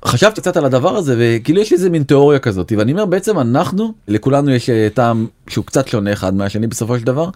חשבתי 0.05 0.41
קצת 0.41 0.57
על 0.57 0.65
הדבר 0.65 0.97
הזה 0.97 1.15
וכאילו 1.19 1.61
יש 1.61 1.73
איזה 1.73 1.91
מין 1.91 2.03
תיאוריה 2.03 2.39
כזאת 2.39 2.73
ואני 2.79 2.93
אומר 2.93 3.07
בעצם 3.07 3.39
אנחנו 3.39 3.93
לכולנו 4.09 4.51
יש 4.51 4.71
אה, 4.71 4.89
טעם 4.95 5.27
שהוא 5.49 5.65
קצת 5.65 5.89
שונה 5.89 6.13
אחד 6.13 6.35
מהשני 6.35 6.67
בסופו 6.67 6.99
של 6.99 7.05
דבר. 7.05 7.29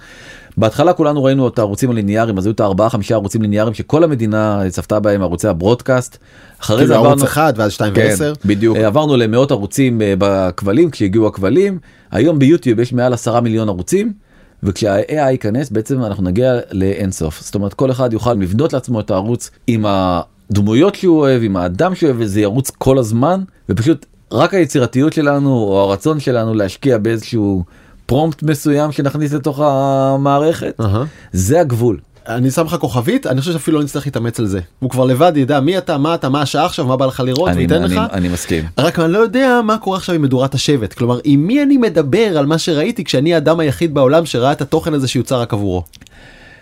בהתחלה 0.57 0.92
כולנו 0.92 1.24
ראינו 1.24 1.48
את 1.48 1.59
הערוצים 1.59 1.90
הליניאריים 1.90 2.38
אז 2.38 2.46
היו 2.46 2.52
את 2.52 2.61
הארבעה 2.61 2.90
חמישה 2.90 3.14
ערוצים 3.14 3.42
ליניאריים 3.42 3.74
שכל 3.74 4.05
המדינה 4.05 4.62
צפתה 4.68 5.00
בהם 5.00 5.22
ערוצי 5.22 5.48
ה 5.49 5.55
broadcast. 5.55 6.18
אחרי 6.61 6.76
כאילו 6.76 6.88
זה 6.88 6.94
ערוץ 6.94 7.07
עברנו 7.07 7.24
אחד 7.24 7.52
ואז 7.57 7.72
שתיים 7.72 7.94
כן, 7.94 8.07
ועשר. 8.11 8.33
בדיוק 8.44 8.76
אה, 8.76 8.87
עברנו 8.87 9.16
למאות 9.16 9.50
ערוצים 9.50 10.02
אה, 10.02 10.14
בכבלים 10.18 10.90
כשהגיעו 10.90 11.26
הכבלים 11.26 11.79
היום 12.11 12.38
ביוטיוב 12.38 12.81
יש 12.81 12.92
מעל 12.92 13.12
עשרה 13.12 13.40
מיליון 13.40 13.68
ערוצים. 13.68 14.12
וכשה-AI 14.62 15.31
ייכנס 15.31 15.70
בעצם 15.70 16.05
אנחנו 16.05 16.24
נגיע 16.24 16.59
לאינסוף 16.72 17.42
זאת 17.42 17.55
אומרת 17.55 17.74
כל 17.74 17.90
אחד 17.90 18.12
יוכל 18.12 18.33
לבנות 18.33 18.72
לעצמו 18.72 19.00
את 19.00 19.11
הערוץ 19.11 19.50
עם 19.66 19.85
הדמויות 20.50 20.94
שהוא 20.94 21.18
אוהב 21.20 21.42
עם 21.42 21.56
האדם 21.56 21.94
שהוא 21.94 22.11
אוהב 22.11 22.20
וזה 22.20 22.40
ירוץ 22.40 22.70
כל 22.70 22.98
הזמן 22.98 23.42
ופשוט 23.68 24.06
רק 24.32 24.54
היצירתיות 24.54 25.12
שלנו 25.12 25.50
או 25.50 25.80
הרצון 25.80 26.20
שלנו 26.20 26.54
להשקיע 26.54 26.98
באיזשהו 26.98 27.64
פרומפט 28.06 28.42
מסוים 28.42 28.92
שנכניס 28.92 29.32
לתוך 29.32 29.61
המערכת 29.61 30.80
אהה. 30.80 31.04
זה 31.32 31.61
הגבול. 31.61 31.98
אני 32.28 32.50
שם 32.50 32.64
לך 32.64 32.76
כוכבית 32.80 33.26
אני 33.26 33.40
חושב 33.40 33.52
שאפילו 33.52 33.78
לא 33.78 33.85
נצטרך 33.85 34.06
להתאמץ 34.06 34.40
על 34.40 34.46
זה. 34.46 34.61
הוא 34.78 34.90
כבר 34.90 35.04
לבד 35.04 35.32
ידע 35.37 35.61
מי 35.61 35.78
אתה 35.78 35.98
מה 35.98 36.14
אתה 36.14 36.28
מה 36.28 36.42
השעה 36.42 36.64
עכשיו 36.64 36.87
מה 36.87 36.96
בא 36.96 37.06
לך 37.06 37.20
לראות 37.20 37.48
אני, 37.48 37.59
וייתן 37.59 37.82
אני, 37.82 37.94
לך. 37.94 38.00
אני 38.12 38.28
מסכים. 38.28 38.64
רק 38.78 38.98
אני 38.98 39.12
לא 39.12 39.18
יודע 39.18 39.61
מה 39.64 39.78
קורה 39.78 39.96
עכשיו 39.96 40.14
עם 40.14 40.22
מדורת 40.22 40.54
השבט 40.54 40.92
כלומר 40.92 41.20
עם 41.24 41.46
מי 41.46 41.62
אני 41.62 41.76
מדבר 41.76 42.38
על 42.38 42.46
מה 42.46 42.59
שראיתי 42.59 43.04
כשאני 43.04 43.35
האדם 43.35 43.61
היחיד 43.61 43.94
בעולם 43.94 44.26
שראה 44.26 44.52
את 44.52 44.61
התוכן 44.61 44.94
הזה 44.94 45.09
שיוצר 45.09 45.40
רק 45.40 45.52
עבורו. 45.52 45.82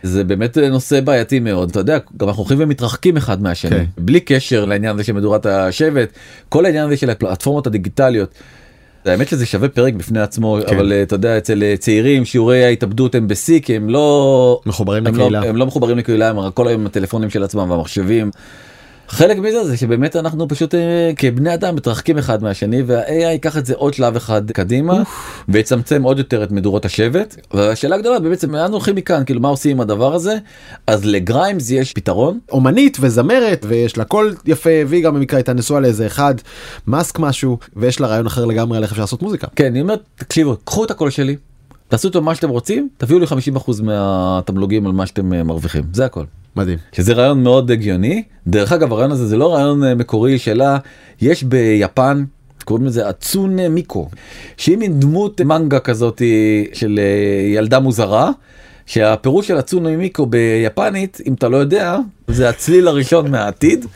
זה 0.04 0.24
באמת 0.24 0.58
נושא 0.58 1.00
בעייתי 1.00 1.40
מאוד 1.40 1.70
אתה 1.70 1.80
יודע 1.80 1.98
גם 2.16 2.28
אנחנו 2.28 2.42
הולכים 2.42 2.58
ומתרחקים 2.60 3.16
אחד 3.16 3.42
מהשני 3.42 3.70
כן. 3.70 3.84
בלי 3.98 4.20
קשר 4.20 4.64
לעניין 4.64 4.94
הזה 4.94 5.04
של 5.04 5.12
מדורת 5.12 5.46
השבט 5.46 6.08
כל 6.48 6.64
העניין 6.64 6.86
הזה 6.86 6.96
של 6.96 7.10
הפלטפורמות 7.10 7.66
הדיגיטליות. 7.66 8.30
האמת 9.04 9.28
שזה 9.28 9.46
שווה 9.46 9.68
פרק 9.68 9.94
בפני 9.94 10.20
עצמו 10.20 10.58
כן. 10.66 10.76
אבל 10.76 10.92
אה, 10.92 11.02
אתה 11.02 11.14
יודע 11.14 11.38
אצל 11.38 11.62
אה, 11.62 11.74
צעירים 11.76 12.24
שיעורי 12.24 12.64
ההתאבדות 12.64 13.14
הם 13.14 13.28
בשיא 13.28 13.60
כי 13.60 13.76
הם 13.76 13.88
לא 13.90 14.60
מחוברים 14.66 15.06
הם 15.06 15.14
לקהילה. 15.14 15.40
לא, 15.40 15.46
הם 15.46 15.56
לא 15.56 15.66
מחוברים 15.66 15.98
לקהילה 15.98 16.28
הם 16.28 16.50
כל 16.50 16.68
היום 16.68 16.86
הטלפונים 16.86 17.30
של 17.30 17.42
עצמם 17.42 17.70
והמחשבים. 17.70 18.30
חלק 19.08 19.38
מזה 19.38 19.64
זה 19.64 19.76
שבאמת 19.76 20.16
אנחנו 20.16 20.48
פשוט 20.48 20.74
אה, 20.74 21.10
כבני 21.16 21.54
אדם 21.54 21.76
מתרחקים 21.76 22.18
אחד 22.18 22.42
מהשני 22.42 22.82
וה-AI 22.82 23.10
ייקח 23.10 23.58
את 23.58 23.66
זה 23.66 23.74
עוד 23.76 23.94
שלב 23.94 24.16
אחד 24.16 24.50
קדימה 24.50 25.02
ויצמצם 25.48 26.02
עוד 26.02 26.18
יותר 26.18 26.44
את 26.44 26.50
מדורות 26.50 26.84
השבט. 26.84 27.36
והשאלה 27.54 27.96
הגדולה 27.96 28.18
בעצם 28.18 28.54
לאן 28.54 28.72
הולכים 28.72 28.94
מכאן? 28.94 29.22
כאילו 29.26 29.40
מה 29.40 29.48
עושים 29.48 29.70
עם 29.70 29.80
הדבר 29.80 30.14
הזה? 30.14 30.36
אז 30.86 31.04
לגריימס 31.04 31.70
יש 31.70 31.92
פתרון. 31.92 32.38
אומנית 32.52 32.96
וזמרת 33.00 33.66
ויש 33.68 33.96
לה 33.98 34.04
קול 34.04 34.34
יפה 34.46 34.70
והיא 34.86 35.04
גם 35.04 35.14
במקרה 35.14 35.38
הייתה 35.38 35.52
נשואה 35.52 35.80
לאיזה 35.80 36.06
אחד 36.06 36.34
מאסק 36.86 37.18
משהו 37.18 37.58
ויש 37.76 38.00
לה 38.00 38.06
רעיון 38.06 38.26
אחר 38.26 38.44
לגמרי 38.44 38.76
על 38.76 38.82
איך 38.82 38.92
אפשר 38.92 39.02
לעשות 39.02 39.22
מוזיקה. 39.22 39.46
כן 39.56 39.66
אני 39.66 39.80
אומר 39.80 39.94
תקשיבו 40.14 40.56
קחו 40.64 40.84
את 40.84 40.90
הקול 40.90 41.10
שלי 41.10 41.36
תעשו 41.88 42.08
אותו 42.08 42.22
מה 42.22 42.34
שאתם 42.34 42.48
רוצים 42.48 42.88
תביאו 42.96 43.18
לי 43.18 43.26
50% 43.26 43.82
מהתמלוגים 43.82 44.86
על 44.86 44.92
מה 44.92 45.06
שאתם 45.06 45.32
אה, 45.32 45.42
מרוויחים. 45.42 45.84
זה 45.92 46.04
הכל. 46.04 46.24
מדהים. 46.56 46.78
שזה 46.92 47.12
רעיון 47.12 47.42
מאוד 47.42 47.70
הגיוני 47.70 48.22
דרך 48.46 48.72
אגב 48.72 48.92
הרעיון 48.92 49.10
הזה 49.10 49.26
זה 49.26 49.36
לא 49.36 49.54
רעיון 49.54 49.84
אה, 49.84 49.94
מקורי 49.94 50.38
שלה 50.38 50.78
יש 51.20 51.42
ביפן 51.42 52.24
קוראים 52.64 52.86
לזה 52.86 53.10
אצון 53.10 53.56
מיקו 53.66 54.08
שהיא 54.56 54.76
מין 54.76 55.00
דמות 55.00 55.40
מנגה 55.40 55.78
כזאת 55.80 56.22
של 56.72 57.00
אה, 57.02 57.54
ילדה 57.54 57.80
מוזרה. 57.80 58.30
שהפירוש 58.86 59.48
של 59.48 59.58
אצונו 59.58 59.90
מיקו 59.98 60.26
ביפנית 60.26 61.20
אם 61.26 61.34
אתה 61.34 61.48
לא 61.48 61.56
יודע 61.56 61.98
זה 62.28 62.48
הצליל 62.48 62.88
הראשון 62.88 63.30
מהעתיד 63.30 63.86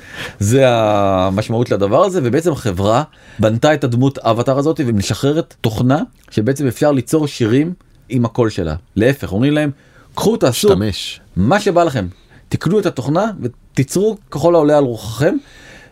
זה 0.40 0.62
המשמעות 0.68 1.70
לדבר 1.70 2.04
הזה 2.04 2.20
ובעצם 2.22 2.52
החברה 2.52 3.02
בנתה 3.38 3.74
את 3.74 3.84
הדמות 3.84 4.18
אבטר 4.18 4.58
הזאת 4.58 4.80
ומשחררת 4.86 5.54
תוכנה 5.60 6.02
שבעצם 6.30 6.66
אפשר 6.66 6.92
ליצור 6.92 7.26
שירים 7.26 7.72
עם 8.08 8.24
הקול 8.24 8.50
שלה 8.50 8.74
להפך 8.96 9.32
אומרים 9.32 9.52
להם 9.52 9.70
קחו 10.14 10.36
תעשו 10.36 10.68
השתמש. 10.68 11.20
מה 11.36 11.60
שבא 11.60 11.84
לכם 11.84 12.06
תקנו 12.48 12.78
את 12.78 12.86
התוכנה 12.86 13.24
ותיצרו 13.42 14.16
ככל 14.30 14.54
העולה 14.54 14.78
על 14.78 14.84
רוחכם 14.84 15.34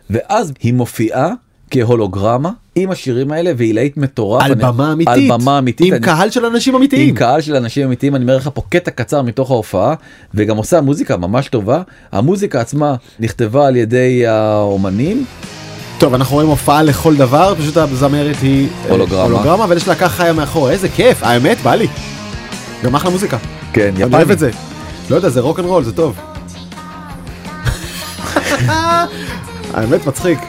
ואז 0.09 0.53
היא 0.63 0.73
מופיעה 0.73 1.29
כהולוגרמה 1.71 2.49
עם 2.75 2.91
השירים 2.91 3.31
האלה 3.31 3.51
והיא 3.57 3.73
להיט 3.73 3.97
מטורף. 3.97 4.43
על 4.43 4.51
אני- 4.51 4.63
במה 4.63 4.91
אמיתית. 4.93 5.13
על 5.31 5.37
במה 5.41 5.59
אמיתית. 5.59 5.87
עם 5.87 5.93
אני- 5.93 6.01
קהל 6.05 6.29
של 6.29 6.45
אנשים 6.45 6.75
אמיתיים. 6.75 7.09
עם 7.09 7.15
קהל 7.15 7.41
של 7.41 7.55
אנשים 7.55 7.83
אמיתיים 7.87 8.15
אני 8.15 8.23
אומר 8.23 8.37
לך 8.37 8.49
פה 8.53 8.61
קטע 8.69 8.91
קצר 8.91 9.21
מתוך 9.21 9.51
ההופעה 9.51 9.93
וגם 10.33 10.57
עושה 10.57 10.81
מוזיקה 10.81 11.17
ממש 11.17 11.47
טובה 11.47 11.81
המוזיקה 12.11 12.61
עצמה 12.61 12.95
נכתבה 13.19 13.67
על 13.67 13.75
ידי 13.75 14.27
האומנים 14.27 15.25
טוב 15.99 16.13
אנחנו 16.13 16.35
רואים 16.35 16.49
הופעה 16.49 16.83
לכל 16.83 17.15
דבר 17.15 17.53
פשוט 17.57 17.77
הזמרת 17.77 18.35
היא 18.41 18.67
אה, 18.85 18.91
הולוגרמה. 18.91 19.23
הולוגרמה 19.23 19.63
אבל 19.63 19.77
יש 19.77 19.87
להקה 19.87 20.09
חיה 20.09 20.33
מאחור 20.33 20.69
איזה 20.69 20.89
כיף 20.89 21.23
האמת 21.23 21.57
בא 21.63 21.75
לי. 21.75 21.87
גם 22.83 22.95
אחלה 22.95 23.11
מוזיקה. 23.11 23.37
כן 23.73 23.91
אני 23.95 24.13
אוהב 24.15 24.31
את 24.31 24.39
זה. 24.39 24.49
לא 25.09 25.15
יודע 25.15 25.29
זה 25.29 25.39
רוק 25.41 25.59
אנד 25.59 25.67
רול 25.67 25.83
זה 25.83 25.91
טוב. 25.93 26.19
האמת 29.73 30.05
מצחיק. 30.05 30.39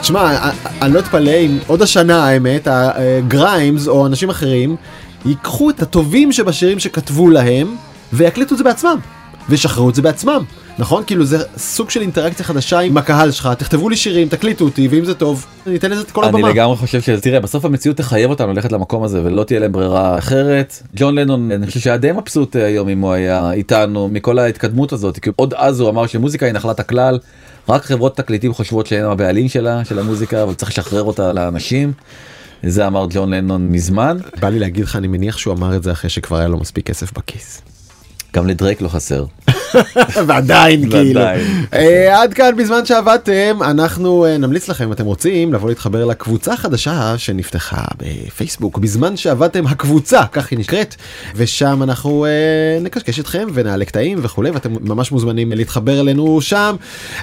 תשמע, 0.00 0.50
אני 0.82 0.94
לא 0.94 0.98
אתפלא 0.98 1.30
אם 1.30 1.58
עוד 1.66 1.82
השנה 1.82 2.24
האמת, 2.28 2.68
ה 2.70 2.87
Grimes 2.87 3.88
או 3.88 4.06
אנשים 4.06 4.30
אחרים 4.30 4.76
ייקחו 5.24 5.70
את 5.70 5.82
הטובים 5.82 6.32
שבשירים 6.32 6.78
שכתבו 6.78 7.30
להם 7.30 7.76
ויקליטו 8.12 8.54
את 8.54 8.58
זה 8.58 8.64
בעצמם 8.64 8.98
וישחררו 9.48 9.90
את 9.90 9.94
זה 9.94 10.02
בעצמם. 10.02 10.44
נכון? 10.78 11.02
כאילו 11.06 11.24
זה 11.24 11.38
סוג 11.56 11.90
של 11.90 12.00
אינטראקציה 12.00 12.44
חדשה 12.44 12.78
עם 12.78 12.96
הקהל 12.96 13.30
שלך, 13.30 13.48
תכתבו 13.58 13.88
לי 13.88 13.96
שירים, 13.96 14.28
תקליטו 14.28 14.64
אותי, 14.64 14.88
ואם 14.88 15.04
זה 15.04 15.14
טוב, 15.14 15.46
ניתן 15.66 15.90
לזה 15.90 16.00
את 16.02 16.10
כל 16.10 16.24
אני 16.24 16.28
הבמה. 16.28 16.48
לגמרי 16.48 16.76
חושב 16.76 17.00
שתראה 17.00 17.40
בסוף 17.40 17.64
המציאות 17.64 17.96
תחייב 17.96 18.30
אותנו 18.30 18.52
ללכת 18.52 18.72
למקום 18.72 19.02
הזה 19.02 19.20
ולא 19.24 19.44
תהיה 19.44 19.60
להם 19.60 19.72
ברירה 19.72 20.18
אחרת. 20.18 20.82
ג'ון 20.96 21.18
לנון 21.18 21.52
אני 21.52 21.66
חושב 21.66 21.80
שהיה 21.80 21.96
די 21.96 22.12
מבסוט 22.12 22.56
אה, 22.56 22.64
היום 22.64 22.88
אם 22.88 23.00
הוא 23.00 23.12
היה 23.12 23.52
איתנו 23.52 24.08
מכל 24.12 24.38
ההתקדמות 24.38 24.92
הזאת 24.92 25.18
כי 25.18 25.30
עוד 25.36 25.54
אז 25.54 25.80
הוא 25.80 25.90
אמר 25.90 26.06
שמוזיקה 26.06 26.46
היא 26.46 26.52
נחלת 26.54 26.80
הכלל 26.80 27.18
רק 27.68 27.84
חברות 27.84 28.16
תקליטים 28.16 28.52
חושבות 28.52 28.86
שהן 28.86 29.04
הבעלים 29.04 29.48
שלה 29.48 29.84
של 29.84 29.98
המוזיקה 29.98 30.42
אבל 30.42 30.54
צריך 30.54 30.70
לשחרר 30.70 31.02
אותה 31.02 31.32
לאנשים. 31.32 31.92
זה 32.66 32.86
אמר 32.86 33.06
ג'ון 33.10 33.34
לנון 33.34 33.68
מזמן 33.68 34.18
בא 34.40 34.48
לי 34.48 34.58
להגיד 34.58 34.84
לך, 34.84 34.96
אני 34.96 35.08
מניח 35.08 35.38
שהוא 35.38 35.54
אמר 35.54 35.76
את 35.76 35.82
זה 35.82 35.92
אחרי 35.92 36.10
שכבר 36.10 36.36
היה 36.36 36.48
לו 36.48 36.58
מספיק 36.58 36.86
כסף 36.86 37.12
בכיס. 37.12 37.62
גם 38.34 38.46
לדרייק 38.46 38.80
לא 38.80 38.88
חסר. 38.88 39.24
ועדיין 40.26 40.90
כאילו. 40.90 41.20
אה, 41.74 42.22
עד 42.22 42.34
כאן 42.34 42.56
בזמן 42.56 42.86
שעבדתם 42.86 43.58
אנחנו 43.62 44.26
אה, 44.26 44.38
נמליץ 44.38 44.68
לכם 44.68 44.84
אם 44.84 44.92
אתם 44.92 45.04
רוצים 45.04 45.54
לבוא 45.54 45.68
להתחבר 45.68 46.04
לקבוצה 46.04 46.52
החדשה 46.52 47.18
שנפתחה 47.18 47.82
בפייסבוק. 47.98 48.78
בזמן 48.78 49.16
שעבדתם 49.16 49.66
הקבוצה 49.66 50.22
כך 50.32 50.50
היא 50.50 50.58
נקראת 50.58 50.94
ושם 51.34 51.82
אנחנו 51.82 52.26
אה, 52.26 52.30
נקשקש 52.80 53.20
אתכם 53.20 53.46
ונעלה 53.54 53.84
קטעים 53.84 54.18
וכולי 54.22 54.50
ואתם 54.50 54.72
ממש 54.80 55.12
מוזמנים 55.12 55.52
להתחבר 55.52 56.00
אלינו 56.00 56.40
שם. 56.40 56.76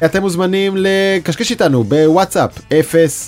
אתם 0.05 0.21
מוזמנים 0.21 0.77
לקשקש 0.77 1.51
איתנו 1.51 1.83
בוואטסאפ 1.83 2.51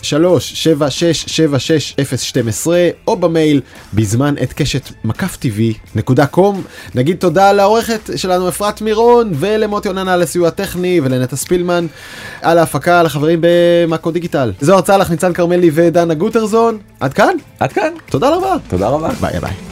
0376760012 0.04 2.68
או 3.08 3.16
במייל 3.16 3.62
בזמן 3.94 4.36
את 4.44 4.54
קשת 4.54 4.90
מקף 5.04 5.36
טבעי 5.36 5.74
נקודה 5.96 6.26
קום. 6.26 6.64
נגיד 6.96 7.18
תודה 7.18 7.52
לעורכת 7.52 8.10
שלנו 8.16 8.50
אפרת 8.50 8.82
מירון 8.82 9.11
ולמוטי 9.34 9.88
אוננה 9.88 10.14
על 10.14 10.22
הסיוע 10.22 10.48
הטכני 10.48 11.02
ולנטע 11.04 11.36
ספילמן 11.36 11.86
על 12.42 12.58
ההפקה 12.58 13.04
לחברים 13.04 13.40
במאקו 13.42 14.12
דיגיטל. 14.12 14.52
זו 14.62 14.74
הרצאה 14.74 14.98
לך 14.98 15.10
ניצן 15.10 15.34
כרמלי 15.34 15.72
ודנה 15.74 16.14
גוטרזון. 16.14 16.78
עד 17.00 17.14
כאן? 17.14 17.34
עד 17.60 17.74
כאן. 17.74 17.94
תודה 18.06 18.36
רבה. 18.36 18.56
תודה 18.68 18.90
רבה. 18.90 19.10
ביי 19.22 19.40
ביי. 19.40 19.71